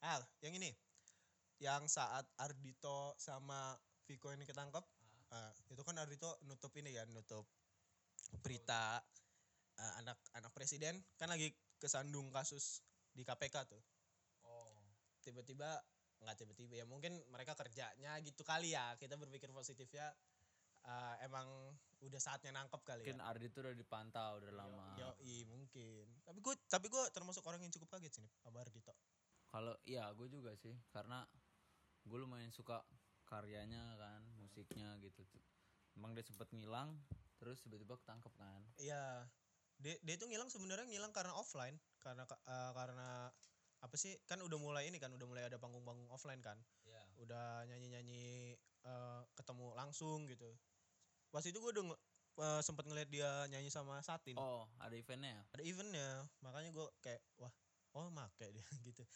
ah 0.00 0.16
yang 0.40 0.56
ini 0.56 0.72
yang 1.60 1.84
saat 1.84 2.24
Ardito 2.40 3.12
sama 3.20 3.76
Viko 4.08 4.32
ini 4.32 4.48
ketangkep 4.48 4.80
ah, 5.34 5.52
itu 5.70 5.82
kan 5.82 5.96
Ardito 5.98 6.38
nutup 6.46 6.70
ini 6.78 6.94
kan 6.94 7.08
nutup 7.10 7.46
berita 8.42 9.02
ah, 9.78 9.92
anak 10.02 10.18
anak 10.36 10.52
presiden. 10.54 10.98
Kan 11.18 11.30
lagi 11.30 11.50
kesandung 11.80 12.30
kasus 12.30 12.82
di 13.10 13.26
KPK 13.26 13.56
tuh. 13.66 13.82
Oh. 14.46 14.82
tiba-tiba 15.20 15.76
nggak 16.20 16.36
tiba-tiba 16.36 16.80
ya 16.80 16.84
mungkin 16.88 17.16
mereka 17.32 17.54
kerjanya 17.54 18.18
gitu 18.22 18.42
kali 18.42 18.74
ya. 18.74 18.94
Kita 18.98 19.14
berpikir 19.16 19.50
positif 19.54 19.88
ya 19.90 20.10
ah, 20.88 21.14
emang 21.24 21.46
udah 22.00 22.20
saatnya 22.20 22.56
nangkep 22.56 22.80
kali 22.80 23.04
Mungkin 23.04 23.20
ya. 23.20 23.28
Ardi 23.28 23.46
tuh 23.52 23.60
udah 23.68 23.74
dipantau 23.76 24.40
udah 24.40 24.52
lama. 24.52 24.88
Yoi, 24.96 25.44
mungkin. 25.44 26.08
Tapi 26.24 26.38
gue 26.40 26.54
tapi 26.68 26.86
gue 26.88 27.02
termasuk 27.12 27.44
orang 27.44 27.60
yang 27.60 27.72
cukup 27.72 27.98
kaget 27.98 28.12
sih 28.20 28.22
nih 28.24 28.32
sama 28.40 28.64
Ardito 28.64 28.94
Kalau 29.50 29.74
iya 29.84 30.08
gue 30.16 30.28
juga 30.30 30.56
sih. 30.56 30.72
Karena 30.88 31.20
gue 32.00 32.18
lumayan 32.18 32.48
suka 32.48 32.80
karyanya 33.28 33.94
kan, 34.00 34.22
musiknya 34.50 34.98
gitu. 34.98 35.22
Emang 35.94 36.14
dia 36.18 36.26
sempet 36.26 36.50
ngilang, 36.50 36.98
terus 37.38 37.62
tiba-tiba 37.62 37.94
ketangkep 38.02 38.34
kan. 38.34 38.60
Iya. 38.82 39.30
Dia 39.80 39.94
dia 40.02 40.14
itu 40.18 40.26
ngilang 40.26 40.50
sebenarnya 40.50 40.90
ngilang 40.90 41.14
karena 41.14 41.32
offline, 41.38 41.78
karena 42.02 42.26
ka- 42.26 42.42
eh, 42.44 42.72
karena 42.74 43.30
apa 43.80 43.94
sih? 43.96 44.18
Kan 44.26 44.42
udah 44.42 44.58
mulai 44.60 44.90
ini 44.90 44.98
kan, 45.00 45.08
udah 45.14 45.24
mulai 45.24 45.46
ada 45.46 45.56
panggung-panggung 45.56 46.10
offline 46.10 46.42
kan. 46.42 46.58
Iya. 46.84 47.00
Udah 47.22 47.64
nyanyi-nyanyi 47.70 48.58
eh, 48.58 49.20
ketemu 49.38 49.72
langsung 49.78 50.26
gitu. 50.26 50.50
Pas 51.30 51.46
itu 51.46 51.56
gue 51.56 51.70
udah 51.70 51.84
eh, 52.42 52.60
sempet 52.66 52.84
ngeliat 52.90 53.08
dia 53.08 53.46
nyanyi 53.48 53.70
sama 53.70 54.02
Satin. 54.02 54.34
Oh, 54.36 54.66
ada 54.82 54.92
eventnya 54.98 55.30
ya? 55.38 55.42
Ada 55.54 55.62
eventnya, 55.62 56.08
makanya 56.42 56.70
gue 56.74 56.86
kayak 57.00 57.22
wah, 57.38 57.52
oh 57.96 58.10
make 58.10 58.50
dia 58.50 58.66
gitu. 58.88 59.06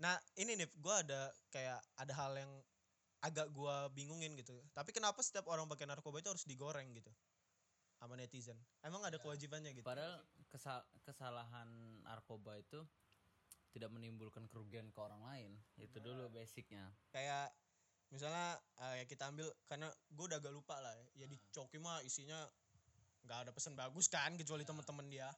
Nah 0.00 0.16
ini 0.36 0.56
nih, 0.56 0.68
gue 0.68 0.94
ada 0.94 1.28
kayak 1.52 1.80
ada 1.96 2.12
hal 2.16 2.32
yang 2.36 2.52
agak 3.20 3.52
gue 3.52 3.76
bingungin 3.92 4.32
gitu. 4.36 4.56
Tapi 4.72 4.90
kenapa 4.92 5.20
setiap 5.20 5.48
orang 5.48 5.68
pakai 5.68 5.88
narkoba 5.88 6.20
itu 6.20 6.28
harus 6.32 6.44
digoreng 6.48 6.92
gitu? 6.96 7.12
sama 8.00 8.16
netizen. 8.16 8.56
Emang 8.80 9.04
ada 9.04 9.20
kewajibannya 9.20 9.76
gitu? 9.76 9.84
Padahal 9.84 10.24
kesal- 10.48 10.88
kesalahan 11.04 11.68
narkoba 12.00 12.56
itu 12.56 12.80
tidak 13.76 13.92
menimbulkan 13.92 14.48
kerugian 14.48 14.88
ke 14.88 14.98
orang 15.04 15.20
lain. 15.20 15.52
Itu 15.76 16.00
dulu 16.00 16.32
basicnya. 16.32 16.88
kayak 17.12 17.52
misalnya 18.08 18.56
eh, 18.80 18.94
ya 18.98 19.04
kita 19.04 19.28
ambil 19.28 19.52
karena 19.68 19.92
gue 20.16 20.24
udah 20.32 20.40
agak 20.40 20.48
lupa 20.48 20.80
lah 20.80 20.96
ya, 20.96 21.06
ya 21.22 21.26
di 21.28 21.36
Coki 21.52 21.76
mah 21.76 22.00
isinya 22.00 22.40
nggak 23.28 23.38
ada 23.46 23.50
pesan 23.52 23.76
bagus 23.76 24.08
kan 24.08 24.32
kecuali 24.34 24.64
temen-temen 24.64 25.06
dia 25.12 25.28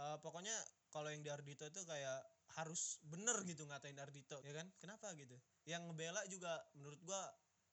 Eh, 0.00 0.16
pokoknya 0.24 0.54
kalau 0.88 1.12
yang 1.12 1.20
di 1.20 1.28
Ardito 1.28 1.66
itu 1.68 1.80
kayak 1.84 2.20
harus 2.58 2.98
bener 3.06 3.36
gitu 3.46 3.66
ngatain 3.68 3.98
Ardito 3.98 4.40
ya 4.42 4.52
kan? 4.56 4.66
Kenapa 4.82 5.12
gitu? 5.14 5.36
Yang 5.68 5.90
ngebela 5.90 6.22
juga 6.26 6.52
menurut 6.74 7.00
gua 7.06 7.20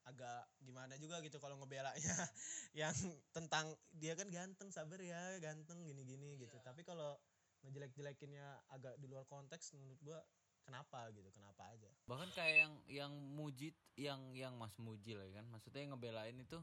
agak 0.07 0.47
gimana 0.63 0.95
juga 0.95 1.19
gitu 1.19 1.37
kalau 1.37 1.59
ngebelanya. 1.59 1.97
Yang 2.79 3.11
tentang 3.35 3.75
dia 3.91 4.15
kan 4.15 4.31
ganteng 4.31 4.71
sabar 4.71 4.99
ya 5.03 5.37
ganteng 5.43 5.83
gini-gini 5.83 6.39
gitu. 6.39 6.55
Tapi 6.63 6.87
kalau 6.87 7.19
ngejelek-jelekinnya 7.65 8.71
agak 8.71 8.95
di 9.01 9.09
luar 9.09 9.27
konteks 9.27 9.75
menurut 9.75 9.99
gua 9.99 10.19
kenapa 10.67 11.07
gitu 11.15 11.27
kenapa 11.31 11.71
aja. 11.71 11.87
Bahkan 12.07 12.29
kayak 12.35 12.55
yang 12.67 12.73
yang 12.87 13.13
muji 13.15 13.71
yang 13.95 14.19
yang 14.35 14.53
Mas 14.55 14.75
Muji 14.79 15.15
lah 15.15 15.27
ya 15.27 15.43
kan. 15.43 15.45
Maksudnya 15.51 15.81
yang 15.83 15.91
ngebelain 15.95 16.37
itu 16.39 16.59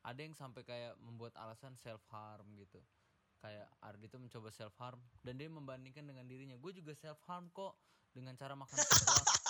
ada 0.00 0.20
yang 0.20 0.32
sampai 0.32 0.64
kayak 0.64 0.96
membuat 1.00 1.36
alasan 1.36 1.76
self 1.76 2.00
harm 2.08 2.48
gitu. 2.56 2.80
Kayak 3.40 3.68
Ardi 3.80 4.06
tuh 4.12 4.20
mencoba 4.20 4.52
self 4.52 4.76
harm 4.76 5.00
dan 5.24 5.40
dia 5.40 5.48
membandingkan 5.48 6.04
dengan 6.04 6.28
dirinya. 6.28 6.56
Gue 6.60 6.76
juga 6.76 6.92
self 6.92 7.20
harm 7.24 7.48
kok 7.56 7.72
dengan 8.12 8.36
cara 8.36 8.52
makan 8.52 8.76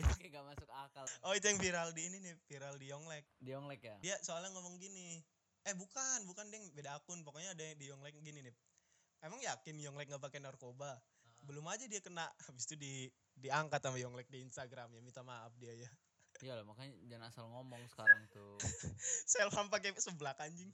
itu 0.00 0.12
kayak 0.16 0.32
gak 0.32 0.46
masuk 0.46 0.70
akal. 0.70 1.06
Oh 1.26 1.32
itu 1.36 1.46
yang 1.50 1.60
viral 1.60 1.88
di 1.92 2.02
ini 2.08 2.16
nih, 2.22 2.34
viral 2.48 2.74
di 2.80 2.86
Yonglek. 2.88 3.24
Di 3.36 3.50
Yonglek 3.52 3.80
ya? 3.84 3.96
Dia 4.00 4.16
soalnya 4.24 4.52
ngomong 4.56 4.80
gini. 4.80 5.20
Eh 5.68 5.76
bukan, 5.76 6.24
bukan 6.24 6.48
deng, 6.48 6.64
beda 6.72 6.96
akun. 6.96 7.20
Pokoknya 7.20 7.52
ada 7.52 7.62
yang 7.64 7.76
di 7.76 7.86
Yonglek 7.92 8.16
gini 8.20 8.40
nih. 8.40 8.54
Emang 9.20 9.40
yakin 9.44 9.76
Yonglek 9.76 10.08
nggak 10.08 10.22
pakai 10.24 10.40
narkoba? 10.40 10.96
Belum 11.44 11.64
aja 11.68 11.84
dia 11.84 12.00
kena, 12.00 12.24
habis 12.48 12.64
itu 12.68 12.76
di 12.80 12.94
diangkat 13.36 13.80
sama 13.80 13.96
Yonglek 14.00 14.28
di 14.28 14.44
Instagram 14.44 14.92
ya 14.92 15.00
minta 15.04 15.20
maaf 15.24 15.52
dia 15.60 15.72
ya. 15.76 15.90
Iya 16.40 16.56
lah 16.56 16.64
makanya 16.64 16.96
jangan 17.04 17.24
asal 17.28 17.44
ngomong 17.52 17.82
sekarang 17.92 18.20
tuh. 18.32 18.56
Selfam 19.30 19.68
pakai 19.68 19.92
sebelah 20.00 20.32
anjing. 20.40 20.72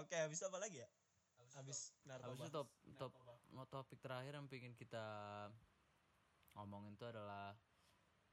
Oke, 0.00 0.16
habis 0.16 0.40
itu 0.40 0.46
apa 0.48 0.58
lagi 0.60 0.80
ya? 0.80 0.88
Habis 1.56 1.96
Habis 2.04 2.08
narkoba. 2.08 2.44
itu 2.44 2.52
top, 2.52 2.68
top 3.00 3.12
mau 3.56 3.64
topik 3.64 3.98
terakhir 4.04 4.36
yang 4.36 4.46
pengen 4.46 4.76
kita 4.76 5.04
ngomongin 6.52 6.92
itu 6.92 7.04
adalah 7.08 7.56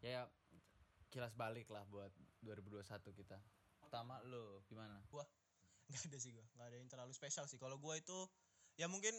ya, 0.04 0.10
ya 0.20 0.24
kilas 1.08 1.32
balik 1.38 1.72
lah 1.72 1.88
buat 1.88 2.12
2021 2.44 2.84
kita. 3.16 3.40
Pertama 3.80 4.20
lo 4.28 4.60
gimana? 4.68 5.00
nggak 5.90 6.04
ada 6.10 6.18
sih 6.20 6.32
gua 6.32 6.46
nggak 6.56 6.68
ada 6.68 6.78
yang 6.80 6.90
terlalu 6.90 7.14
spesial 7.14 7.46
sih 7.46 7.60
kalau 7.60 7.76
gua 7.76 8.00
itu 8.00 8.16
ya 8.80 8.88
mungkin 8.88 9.14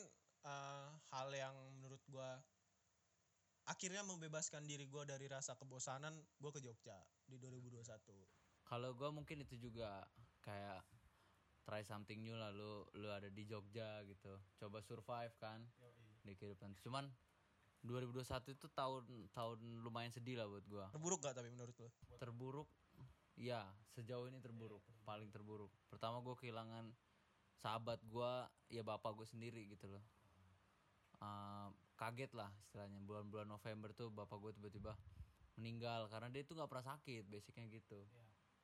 eh, 0.44 0.88
hal 1.12 1.28
yang 1.32 1.54
menurut 1.78 2.00
gua 2.08 2.40
akhirnya 3.68 4.04
membebaskan 4.04 4.64
diri 4.64 4.88
gua 4.88 5.04
dari 5.04 5.28
rasa 5.28 5.56
kebosanan 5.56 6.12
gua 6.40 6.50
ke 6.52 6.61
Jogja 6.64 6.96
di 7.28 7.37
2021 7.40 7.84
Kalau 8.64 8.96
gua 8.96 9.12
mungkin 9.12 9.44
itu 9.44 9.61
juga 9.61 10.08
kayak 10.40 10.80
try 11.64 11.80
something 11.80 12.21
new 12.21 12.37
lah 12.37 12.52
lu 12.52 12.85
lu 13.00 13.09
ada 13.09 13.33
di 13.33 13.42
Jogja 13.49 14.04
gitu. 14.04 14.37
Coba 14.61 14.85
survive 14.85 15.33
kan 15.40 15.64
di 16.21 16.37
kehidupan. 16.37 16.76
Cuman 16.85 17.09
2021 17.85 18.56
itu 18.56 18.66
tahun 18.73 19.04
tahun 19.33 19.59
lumayan 19.85 20.12
sedih 20.12 20.40
lah 20.40 20.49
buat 20.49 20.64
gua. 20.68 20.87
terburuk 20.92 21.21
gak 21.21 21.37
tapi 21.37 21.52
menurut 21.52 21.76
lo 21.76 21.88
terburuk 22.16 22.68
ya 23.37 23.61
sejauh 23.92 24.28
ini 24.28 24.40
terburuk 24.40 24.80
paling 25.04 25.28
terburuk. 25.33 25.73
Pertama 25.92 26.25
gue 26.25 26.33
kehilangan 26.38 26.88
sahabat 27.61 28.00
gue 28.09 28.33
ya 28.73 28.80
bapak 28.80 29.12
gue 29.16 29.26
sendiri 29.28 29.68
gitu 29.68 29.88
loh. 29.88 30.04
Eh, 31.21 31.68
kaget 31.97 32.33
lah 32.33 32.52
istilahnya 32.64 33.00
bulan-bulan 33.04 33.49
November 33.49 33.92
tuh 33.92 34.09
bapak 34.12 34.37
gue 34.40 34.52
tiba-tiba 34.61 34.92
meninggal 35.61 36.09
karena 36.11 36.28
dia 36.33 36.42
tuh 36.42 36.56
nggak 36.56 36.71
pernah 36.73 36.87
sakit 36.97 37.25
basicnya 37.28 37.68
gitu. 37.68 38.00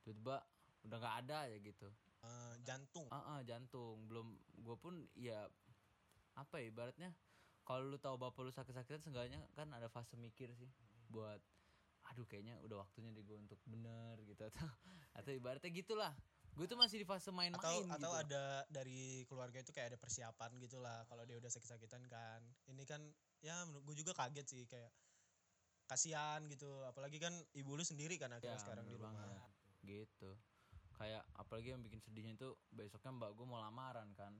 Tiba-tiba 0.00 0.40
udah 0.88 0.96
nggak 0.96 1.16
ada 1.26 1.38
ya 1.44 1.60
gitu 1.60 1.92
Eh, 2.20 2.54
jantung. 2.68 3.08
Ah 3.08 3.36
ah, 3.36 3.40
jantung. 3.42 4.04
Belum 4.04 4.36
gue 4.60 4.76
pun 4.76 4.94
ya 5.16 5.48
apa 6.36 6.60
ya 6.60 6.68
ibaratnya? 6.68 7.10
Kalau 7.64 7.86
lu 7.86 7.96
tahu 7.96 8.16
bapak 8.18 8.40
lu 8.44 8.52
sakit-sakitan 8.52 9.00
seenggaknya 9.00 9.40
kan 9.56 9.72
ada 9.72 9.88
fase 9.88 10.16
mikir 10.20 10.52
sih. 10.52 10.68
Buat 11.08 11.40
aduh 12.10 12.26
kayaknya 12.26 12.58
udah 12.64 12.82
waktunya 12.82 13.12
deh 13.14 13.22
gue 13.22 13.38
untuk 13.38 13.60
bener 13.64 14.20
gitu. 14.26 14.42
Atau 14.44 14.66
atau 15.16 15.30
ibaratnya 15.32 15.70
gitulah. 15.72 16.12
Gue 16.58 16.66
tuh 16.66 16.74
masih 16.76 17.00
di 17.00 17.06
fase 17.06 17.30
main-main 17.30 17.56
atau 17.56 17.86
gitu. 17.86 17.94
atau 17.94 18.12
ada 18.12 18.66
dari 18.68 19.22
keluarga 19.30 19.62
itu 19.62 19.70
kayak 19.70 19.94
ada 19.94 19.98
persiapan 20.00 20.50
gitu 20.58 20.82
lah 20.82 21.06
kalau 21.06 21.22
dia 21.24 21.38
udah 21.38 21.48
sakit-sakitan 21.48 22.04
kan. 22.10 22.40
Ini 22.68 22.82
kan 22.84 23.00
ya 23.40 23.64
menurut 23.64 23.86
gue 23.94 23.96
juga 24.04 24.12
kaget 24.18 24.46
sih 24.50 24.62
kayak 24.68 24.90
kasihan 25.86 26.42
gitu. 26.50 26.68
Apalagi 26.84 27.16
kan 27.22 27.32
ibu 27.54 27.72
lu 27.78 27.84
sendiri 27.86 28.18
kan 28.18 28.34
akhirnya 28.34 28.58
Ya, 28.58 28.62
sekarang 28.62 28.84
di 28.84 28.94
rumah. 28.98 29.14
banget. 29.14 29.40
gitu 29.80 30.36
kayak 31.00 31.24
apalagi 31.40 31.72
yang 31.72 31.80
bikin 31.80 31.96
sedihnya 32.04 32.36
itu 32.36 32.52
besoknya 32.68 33.16
mbak 33.16 33.32
gue 33.32 33.46
mau 33.48 33.56
lamaran 33.56 34.12
kan. 34.12 34.36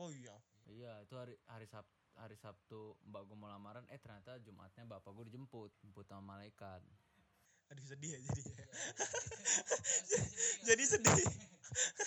Oh 0.00 0.08
iya. 0.08 0.32
Iya 0.64 1.04
itu 1.04 1.12
hari 1.12 1.36
hari 1.44 1.68
Sab 1.68 1.84
hari 2.16 2.40
Sabtu 2.40 2.96
mbak 3.04 3.28
gue 3.28 3.36
mau 3.36 3.52
lamaran 3.52 3.84
eh 3.92 4.00
ternyata 4.00 4.40
Jumatnya 4.40 4.88
bapak 4.88 5.12
gue 5.12 5.28
dijemput 5.28 5.76
jemput 5.84 6.08
sama 6.08 6.40
malaikat. 6.40 6.80
Aduh 7.68 7.84
sedih 7.84 8.16
ya 8.16 8.18
jadi. 8.24 8.42
Jadi 10.72 10.84
sedih. 10.88 11.24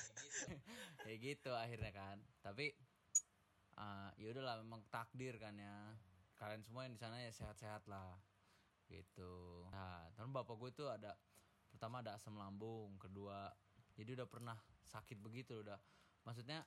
Kayak 1.05 1.19
gitu 1.21 1.53
akhirnya 1.53 1.93
kan. 1.93 2.17
Tapi 2.41 2.73
ah 3.77 4.09
ya 4.17 4.33
udahlah 4.33 4.57
memang 4.65 4.81
takdir 4.89 5.37
kan 5.37 5.53
ya. 5.53 5.93
Kalian 6.41 6.65
semua 6.65 6.89
yang 6.89 6.97
di 6.97 7.01
sana 7.01 7.21
ya 7.21 7.29
sehat-sehat 7.29 7.85
lah. 7.85 8.17
Gitu. 8.89 9.69
Nah 9.69 10.09
terus 10.17 10.33
bapak 10.33 10.57
gue 10.57 10.69
tuh 10.73 10.89
ada 10.89 11.13
pertama 11.69 12.01
ada 12.01 12.17
asam 12.17 12.33
lambung 12.33 12.97
kedua 12.97 13.53
jadi 13.97 14.13
udah 14.21 14.27
pernah 14.29 14.57
sakit 14.85 15.17
begitu 15.17 15.65
udah. 15.65 15.77
Maksudnya 16.23 16.61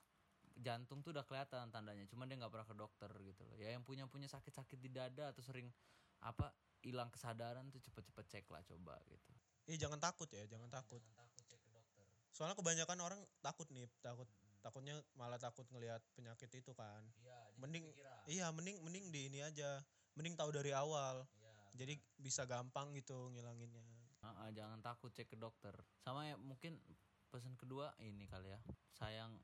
jantung 0.58 1.00
tuh 1.00 1.14
udah 1.14 1.24
kelihatan 1.24 1.70
tandanya 1.70 2.04
cuman 2.10 2.26
dia 2.26 2.36
nggak 2.36 2.52
pernah 2.52 2.66
ke 2.66 2.76
dokter 2.76 3.10
gitu 3.22 3.42
loh. 3.46 3.56
Ya 3.56 3.72
yang 3.72 3.86
punya 3.86 4.04
punya 4.10 4.26
sakit-sakit 4.26 4.78
di 4.82 4.90
dada 4.90 5.30
atau 5.30 5.40
sering 5.40 5.70
apa 6.20 6.52
hilang 6.84 7.08
kesadaran 7.08 7.68
tuh 7.72 7.80
cepet-cepet 7.80 8.24
cek 8.28 8.46
lah 8.50 8.60
coba 8.66 8.98
gitu. 9.08 9.32
Ih 9.70 9.78
jangan 9.78 10.02
takut 10.02 10.28
ya 10.34 10.44
jangan 10.50 10.68
takut. 10.68 11.00
Soalnya 12.34 12.58
kebanyakan 12.58 12.98
orang 13.00 13.20
takut 13.40 13.68
nih 13.70 13.86
takut 14.02 14.26
takutnya 14.60 15.00
malah 15.16 15.40
takut 15.40 15.64
ngelihat 15.72 16.02
penyakit 16.12 16.50
itu 16.52 16.72
kan. 16.76 17.00
Mending 17.56 17.86
iya 18.28 18.52
mending 18.52 18.82
mending 18.84 19.04
di 19.08 19.20
ini 19.32 19.40
aja. 19.40 19.80
Mending 20.18 20.34
tahu 20.36 20.50
dari 20.52 20.74
awal. 20.74 21.24
Jadi 21.78 21.96
bisa 22.18 22.44
gampang 22.44 22.92
gitu 22.98 23.30
ngilanginnya. 23.30 23.86
Ah, 24.20 24.44
ah, 24.44 24.48
jangan 24.52 24.84
takut 24.84 25.08
cek 25.16 25.32
ke 25.32 25.36
dokter. 25.38 25.72
Sama 26.04 26.28
ya 26.28 26.36
mungkin 26.36 26.76
pesan 27.30 27.54
kedua 27.54 27.94
ini 28.02 28.26
kali 28.26 28.50
ya. 28.50 28.60
Sayang 28.98 29.38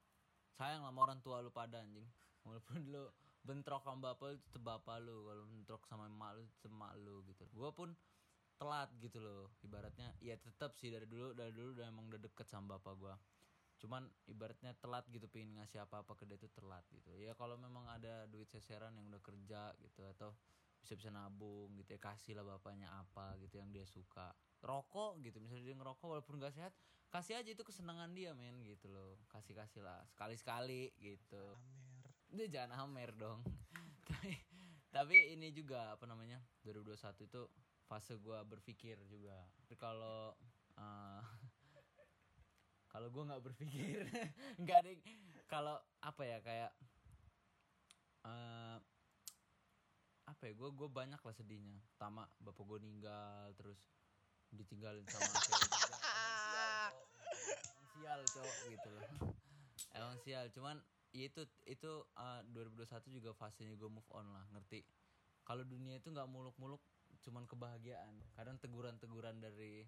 sayang 0.59 0.83
sama 0.83 0.99
orang 1.07 1.23
tua 1.23 1.41
lu 1.41 1.55
pada 1.55 1.81
anjing. 1.81 2.07
Walaupun 2.43 2.83
lu 2.91 3.07
bentrok 3.47 3.87
sama 3.87 4.13
bapak 4.13 4.35
lu 4.35 4.39
tetep 4.43 4.63
bapak 4.63 4.99
lu. 5.01 5.31
Kalau 5.31 5.45
bentrok 5.47 5.83
sama 5.87 6.11
emak 6.11 6.37
lu 6.37 6.43
tetep 6.59 6.71
emak 6.75 6.93
lu 6.99 7.23
gitu. 7.31 7.47
Gua 7.55 7.71
pun 7.71 7.95
telat 8.57 8.89
gitu 9.05 9.21
loh 9.21 9.53
ibaratnya 9.61 10.17
ya 10.25 10.33
tetap 10.41 10.73
sih 10.81 10.89
dari 10.89 11.05
dulu 11.05 11.37
dari 11.37 11.53
dulu 11.53 11.77
udah 11.77 11.87
emang 11.93 12.09
udah 12.09 12.21
deket 12.21 12.49
sama 12.49 12.77
bapak 12.77 12.95
gua 12.97 13.15
cuman 13.77 14.09
ibaratnya 14.33 14.73
telat 14.81 15.05
gitu 15.13 15.29
pengen 15.29 15.61
ngasih 15.61 15.85
apa-apa 15.85 16.17
ke 16.17 16.25
dia 16.25 16.41
tuh 16.41 16.49
telat 16.57 16.81
gitu 16.89 17.13
ya 17.21 17.37
kalau 17.37 17.61
memang 17.61 17.85
ada 17.93 18.25
duit 18.33 18.49
seseran 18.49 18.97
yang 18.97 19.13
udah 19.13 19.21
kerja 19.21 19.77
gitu 19.85 20.01
atau 20.17 20.33
bisa-bisa 20.81 21.13
nabung 21.13 21.77
gitu 21.77 21.93
ya 21.93 22.01
kasih 22.01 22.33
lah 22.41 22.57
bapaknya 22.57 22.89
apa 22.89 23.37
gitu 23.45 23.61
yang 23.61 23.69
dia 23.69 23.85
suka 23.85 24.33
rokok 24.65 25.21
gitu 25.21 25.37
misalnya 25.45 25.69
dia 25.69 25.77
ngerokok 25.77 26.07
walaupun 26.09 26.41
gak 26.41 26.57
sehat 26.57 26.73
kasih 27.09 27.41
aja 27.41 27.51
itu 27.51 27.63
kesenangan 27.65 28.13
dia 28.13 28.37
men 28.37 28.61
gitu 28.63 28.91
loh. 28.91 29.17
Kasih 29.31 29.57
kasih 29.57 29.83
lah 29.83 30.03
sekali 30.11 30.37
sekali 30.37 30.83
gitu. 30.99 31.45
Amer. 31.57 32.11
Dia 32.33 32.47
jangan 32.51 32.87
amer 32.87 33.11
dong. 33.17 33.41
Tapi 34.09 34.33
tapi 34.91 35.17
ini 35.37 35.53
juga 35.53 35.93
apa 35.93 36.09
namanya 36.09 36.41
2021 36.65 37.29
itu 37.29 37.43
fase 37.85 38.17
gua 38.17 38.41
berpikir 38.43 38.97
juga. 39.07 39.37
Tapi 39.61 39.75
kalau 39.77 40.33
eh, 40.79 41.23
kalau 42.93 43.09
gua 43.13 43.23
nggak 43.35 43.45
berpikir 43.45 44.09
nggak 44.63 44.79
ada 44.83 44.89
yang- 44.91 45.05
kalau 45.47 45.79
apa 46.03 46.23
ya 46.27 46.39
kayak 46.43 46.73
eh 48.27 48.79
apa 50.27 50.43
ya 50.43 50.53
gue 50.59 50.71
gue 50.75 50.89
banyak 50.91 51.23
lah 51.23 51.35
sedihnya. 51.35 51.79
Pertama 51.95 52.27
bapak 52.43 52.67
gue 52.67 52.79
meninggal 52.83 53.55
terus 53.55 53.79
ditinggalin 54.51 55.07
sama 55.07 55.23
cewek 55.23 55.71
juga. 55.71 55.87
Sial 57.97 58.21
cowok 58.29 58.57
gitu 58.69 58.89
loh. 58.93 59.05
Emang 59.97 60.17
sial 60.21 60.47
cuman 60.53 60.77
ya 61.17 61.33
itu 61.33 61.49
itu 61.65 61.93
uh, 62.21 62.45
2021 62.53 63.17
juga 63.17 63.33
fasenya 63.33 63.73
gue 63.73 63.89
move 63.89 64.09
on 64.13 64.29
lah 64.29 64.45
ngerti? 64.53 64.85
Kalau 65.47 65.65
dunia 65.65 65.97
itu 65.97 66.13
nggak 66.13 66.29
muluk-muluk 66.29 66.83
cuman 67.25 67.49
kebahagiaan. 67.49 68.21
Kadang 68.37 68.61
teguran-teguran 68.61 69.41
dari 69.41 69.87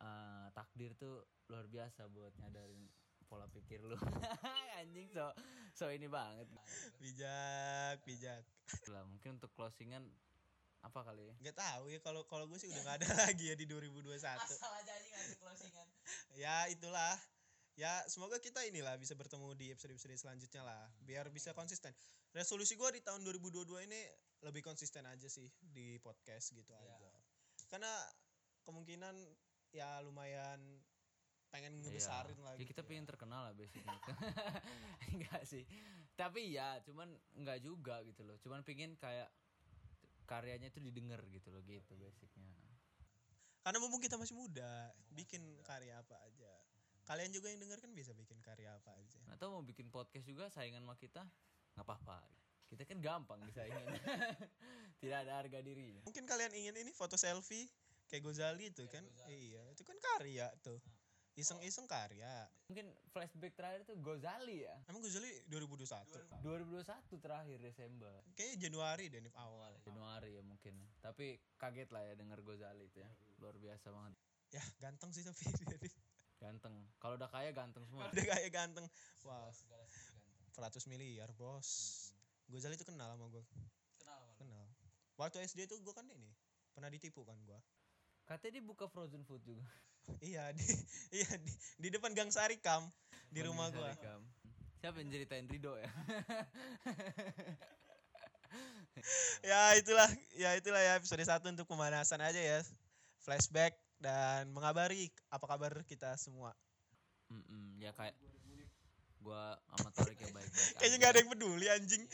uh, 0.00 0.48
takdir 0.56 0.96
tuh 0.96 1.26
luar 1.52 1.68
biasa 1.68 2.08
buat 2.08 2.32
nyadarin 2.40 2.88
pola 3.28 3.44
pikir 3.52 3.84
lu. 3.84 3.98
Anjing 4.80 5.12
so 5.12 5.28
so 5.76 5.92
ini 5.92 6.08
banget. 6.08 6.48
Bijak 6.96 8.00
bijak. 8.08 8.42
Lah 8.88 9.04
mungkin 9.04 9.36
untuk 9.36 9.52
closingan 9.52 10.08
apa 10.78 11.00
kali 11.02 11.26
ya 11.26 11.34
nggak 11.42 11.56
tahu 11.58 11.84
ya 11.90 11.98
kalau 12.00 12.22
kalau 12.30 12.44
gue 12.46 12.58
sih 12.58 12.70
udah 12.70 12.82
nggak 12.86 12.96
ada 13.02 13.08
lagi 13.26 13.50
ya 13.50 13.54
di 13.58 13.66
2021 13.66 14.14
aja 14.14 14.92
anjing 14.94 15.14
ada 15.14 15.34
closingan 15.42 15.88
ya 16.42 16.56
itulah 16.70 17.14
ya 17.78 18.02
semoga 18.10 18.38
kita 18.38 18.62
inilah 18.66 18.94
bisa 18.98 19.14
bertemu 19.14 19.54
di 19.54 19.70
episode-episode 19.74 20.18
selanjutnya 20.18 20.62
lah 20.66 20.86
biar 21.02 21.30
bisa 21.34 21.50
konsisten 21.54 21.90
resolusi 22.34 22.74
gue 22.78 22.88
di 22.94 23.02
tahun 23.02 23.22
2022 23.26 23.86
ini 23.90 24.00
lebih 24.46 24.62
konsisten 24.62 25.02
aja 25.06 25.26
sih 25.26 25.50
di 25.58 25.98
podcast 25.98 26.54
gitu 26.54 26.70
Iya. 26.74 26.94
aja 26.94 27.10
karena 27.70 27.92
kemungkinan 28.62 29.14
ya 29.74 29.98
lumayan 30.02 30.60
pengen 31.48 31.80
ngebesarin 31.80 32.36
Iya. 32.36 32.44
lagi 32.44 32.60
Ya 32.60 32.68
kita 32.68 32.82
pengen 32.84 33.08
terkenal 33.08 33.48
lah 33.48 33.52
basicnya. 33.56 33.88
enggak 35.16 35.42
sih. 35.48 35.64
Tapi 36.12 36.52
ya 36.52 36.76
cuman 36.84 37.08
enggak 37.40 37.64
juga 37.64 38.04
gitu 38.04 38.20
loh. 38.20 38.36
Cuman 38.44 38.60
pengen 38.68 39.00
kayak 39.00 39.32
karyanya 40.28 40.68
itu 40.68 40.78
didengar 40.84 41.24
gitu 41.32 41.48
loh 41.48 41.64
gitu 41.64 41.96
basicnya. 41.96 42.52
karena 43.64 43.78
mumpung 43.80 44.04
kita 44.04 44.20
masih 44.20 44.36
muda 44.36 44.92
bikin 45.10 45.40
karya 45.64 45.96
apa 45.96 46.14
aja 46.28 46.52
kalian 47.08 47.32
juga 47.32 47.48
yang 47.48 47.64
denger 47.64 47.80
kan 47.80 47.90
bisa 47.96 48.12
bikin 48.12 48.36
karya 48.44 48.76
apa 48.76 48.92
aja 49.00 49.16
Atau 49.32 49.48
mau 49.48 49.64
bikin 49.64 49.88
podcast 49.88 50.28
juga 50.28 50.52
saingan 50.52 50.84
sama 50.84 50.92
kita 51.00 51.24
nggak 51.72 51.86
apa-apa. 51.88 52.20
Kita 52.68 52.84
kan 52.84 53.00
gampang 53.00 53.40
disaingin. 53.48 53.80
Tidak 55.00 55.18
ada 55.24 55.40
harga 55.40 55.64
dirinya. 55.64 56.04
mungkin 56.04 56.28
kalian 56.28 56.52
ingin 56.52 56.76
ini 56.84 56.92
foto 56.92 57.16
selfie 57.16 57.64
kayak 58.12 58.24
Gozali 58.24 58.72
itu 58.72 58.88
kan 58.88 59.04
iya 59.28 59.62
itu 59.72 59.84
kan 59.84 59.94
karya 60.00 60.48
tuh 60.64 60.80
iseng-iseng 61.38 61.86
karya 61.86 62.50
Mungkin 62.66 62.90
flashback 63.14 63.54
terakhir 63.54 63.86
tuh 63.86 63.94
Gozali 64.02 64.66
ya. 64.66 64.74
emang 64.90 65.00
Gozali 65.00 65.30
2021 65.46 65.86
2021 66.42 67.22
terakhir 67.22 67.58
Desember. 67.62 68.14
kayaknya 68.34 68.68
Januari 68.68 69.06
deh 69.06 69.22
nih 69.22 69.34
awal 69.38 69.72
Januari 69.86 70.34
ya 70.34 70.42
mungkin. 70.42 70.74
Tapi 70.98 71.38
kaget 71.56 71.88
lah 71.94 72.02
ya 72.02 72.12
denger 72.18 72.42
Gozali 72.42 72.90
itu 72.90 72.98
ya. 73.00 73.10
Luar 73.38 73.54
biasa 73.56 73.94
banget. 73.94 74.14
ya 74.48 74.64
ganteng 74.82 75.14
sih 75.14 75.22
tapi 75.22 75.44
jadi 75.62 75.88
Ganteng. 76.38 76.74
Kalau 77.02 77.18
udah 77.18 77.30
kaya 77.30 77.50
ganteng 77.50 77.82
semua. 77.86 78.06
udah 78.10 78.24
kayak 78.24 78.50
ganteng 78.54 78.86
wow 79.26 79.50
100 80.58 80.90
miliar 80.90 81.30
bos 81.38 81.68
Gozali 82.50 82.74
itu 82.74 82.82
kenal 82.82 83.14
sama 83.14 83.30
gue 83.30 83.44
kenal 84.34 84.66
waktu 85.18 85.42
SD 85.46 85.70
tuh 85.70 85.78
gue 85.82 85.94
kan 85.94 86.06
ini 86.10 86.30
pernah 86.74 86.90
ditipu 86.90 87.22
kan 87.22 87.38
gue 87.42 87.58
Katanya 88.28 88.60
dia 88.60 88.64
buka 88.64 88.84
frozen 88.92 89.24
food 89.24 89.40
juga. 89.40 89.64
iya 90.28 90.52
di 90.52 90.68
iya 91.16 91.30
di, 91.40 91.52
di 91.80 91.88
depan 91.88 92.12
Gang 92.12 92.28
Sarikam 92.28 92.84
di 93.32 93.40
rumah 93.40 93.72
gue 93.72 93.80
Sarikam. 93.80 94.20
Siapa 94.78 95.02
yang 95.02 95.10
ceritain 95.10 95.46
Rido 95.48 95.74
ya? 95.74 95.88
ya 99.50 99.60
itulah 99.80 100.08
ya 100.36 100.50
itulah 100.54 100.80
ya 100.80 100.92
episode 101.00 101.24
satu 101.24 101.50
untuk 101.50 101.66
pemanasan 101.66 102.20
aja 102.22 102.38
ya 102.38 102.58
flashback 103.22 103.74
dan 103.98 104.50
mengabari 104.54 105.10
apa 105.28 105.46
kabar 105.46 105.82
kita 105.86 106.14
semua 106.18 106.54
Mm-mm, 107.28 107.76
ya 107.76 107.92
kayak 107.92 108.16
gua 109.20 109.58
sama 109.76 109.90
Torik 109.92 110.16
ya 110.22 110.30
baik-baik. 110.32 110.72
kayaknya 110.80 110.96
nggak 110.96 111.12
ada 111.12 111.20
yang 111.20 111.30
peduli 111.34 111.66
anjing 111.68 112.04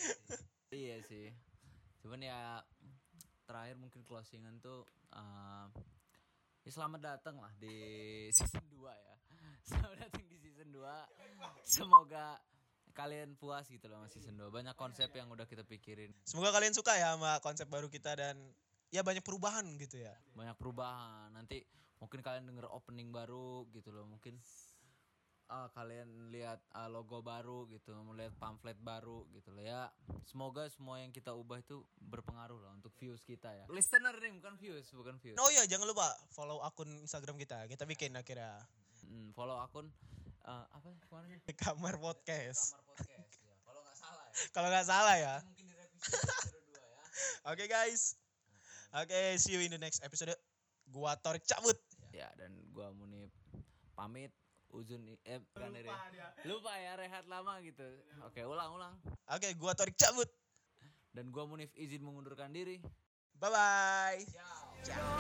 Iya 0.75 0.97
sih. 1.07 1.31
Cuman 2.03 2.19
ya 2.19 2.59
terakhir 3.47 3.79
mungkin 3.79 4.03
closingan 4.03 4.59
tuh 4.59 4.83
eh, 5.15 5.67
ya 6.65 6.71
selamat 6.73 7.01
datang 7.05 7.37
lah 7.37 7.53
di 7.61 7.77
season 8.37 8.65
2 8.73 8.89
ya. 8.89 9.15
Selamat 9.65 10.09
datang 10.09 10.25
di 10.25 10.37
season 10.41 10.69
2. 10.73 10.81
Semoga 11.65 12.41
kalian 12.97 13.37
puas 13.37 13.69
gitu 13.69 13.85
loh 13.85 14.01
sama 14.01 14.09
season 14.09 14.41
2. 14.41 14.49
Banyak 14.49 14.77
konsep 14.77 15.13
yang 15.13 15.29
udah 15.29 15.45
kita 15.45 15.61
pikirin. 15.65 16.13
semoga 16.25 16.57
kalian 16.57 16.73
suka 16.73 16.97
ya 16.97 17.17
sama 17.17 17.37
konsep 17.45 17.69
baru 17.69 17.93
kita 17.93 18.17
dan 18.17 18.41
ya 18.89 19.05
banyak 19.05 19.21
perubahan 19.21 19.67
gitu 19.77 20.01
ya 20.01 20.17
Banyak 20.33 20.57
perubahan. 20.57 21.37
Nanti 21.37 21.61
mungkin 22.01 22.25
kalian 22.25 22.49
denger 22.49 22.73
opening 22.73 23.13
baru 23.13 23.69
gitu 23.77 23.93
loh. 23.93 24.09
Mungkin 24.09 24.41
uh, 25.49 25.69
kalian 25.73 26.31
lihat 26.33 26.61
uh, 26.73 26.89
logo 26.89 27.21
baru 27.21 27.69
gitu, 27.69 27.93
melihat 28.05 28.33
pamflet 28.41 28.79
baru 28.81 29.25
gitu 29.33 29.51
lah 29.53 29.65
ya. 29.65 29.83
Semoga 30.25 30.69
semua 30.73 31.01
yang 31.01 31.13
kita 31.13 31.33
ubah 31.33 31.61
itu 31.61 31.85
berpengaruh 32.01 32.61
lah 32.61 32.73
untuk 32.77 32.93
views 32.99 33.21
kita 33.25 33.53
ya. 33.53 33.65
Listener 33.69 34.15
nih 34.17 34.33
bukan 34.37 34.55
views, 34.57 34.87
bukan 34.93 35.17
views. 35.21 35.37
Oh 35.41 35.51
iya 35.53 35.65
jangan 35.69 35.89
lupa 35.91 36.07
follow 36.33 36.61
akun 36.65 36.89
Instagram 37.05 37.37
kita. 37.41 37.69
Kita 37.69 37.85
bikin 37.85 38.17
akhirnya 38.17 38.63
Hmm, 39.05 39.37
follow 39.37 39.61
akun 39.61 39.93
uh, 40.49 40.65
apa 40.73 40.89
kemarin? 41.09 41.37
di 41.45 41.55
kamar 41.65 42.01
podcast. 42.01 42.73
Kamar 42.73 42.97
podcast 42.97 43.37
ya. 43.45 43.55
Kalau 43.61 43.81
nggak 43.85 43.97
salah 44.01 44.25
ya. 44.25 44.45
Kalau 44.49 44.69
nggak 44.73 44.87
salah 44.89 45.15
ya. 45.21 45.35
Mungkin 45.45 45.67
direvisi 45.69 46.05
episode 46.09 46.65
2 46.73 46.81
ya. 46.81 47.01
Oke 47.53 47.65
guys. 47.69 48.03
Oke, 48.95 49.21
see 49.43 49.53
you 49.53 49.61
in 49.61 49.75
the 49.75 49.81
next 49.81 50.01
episode. 50.01 50.33
Gua 50.89 51.19
Torik 51.21 51.45
cabut. 51.45 51.77
Ya 52.15 52.31
dan 52.39 52.55
gua 52.73 52.95
Munif 52.95 53.29
pamit 53.95 54.31
uzun 54.75 55.01
eh 55.23 55.39
bukan 55.55 55.71
lupa, 55.71 56.11
dia. 56.11 56.29
lupa 56.51 56.73
ya 56.75 56.93
rehat 56.99 57.25
lama 57.31 57.63
gitu 57.63 57.87
oke 58.27 58.41
ulang 58.43 58.71
ulang 58.75 58.95
oke 59.31 59.49
gua 59.55 59.73
Torik 59.79 59.95
cabut 59.95 60.27
dan 61.15 61.31
gua 61.31 61.47
Munif 61.47 61.71
izin 61.79 62.03
mengundurkan 62.03 62.51
diri 62.51 62.83
bye 63.39 63.51
bye 63.55 64.19
Ciao. 64.35 64.75
Ciao. 64.83 65.15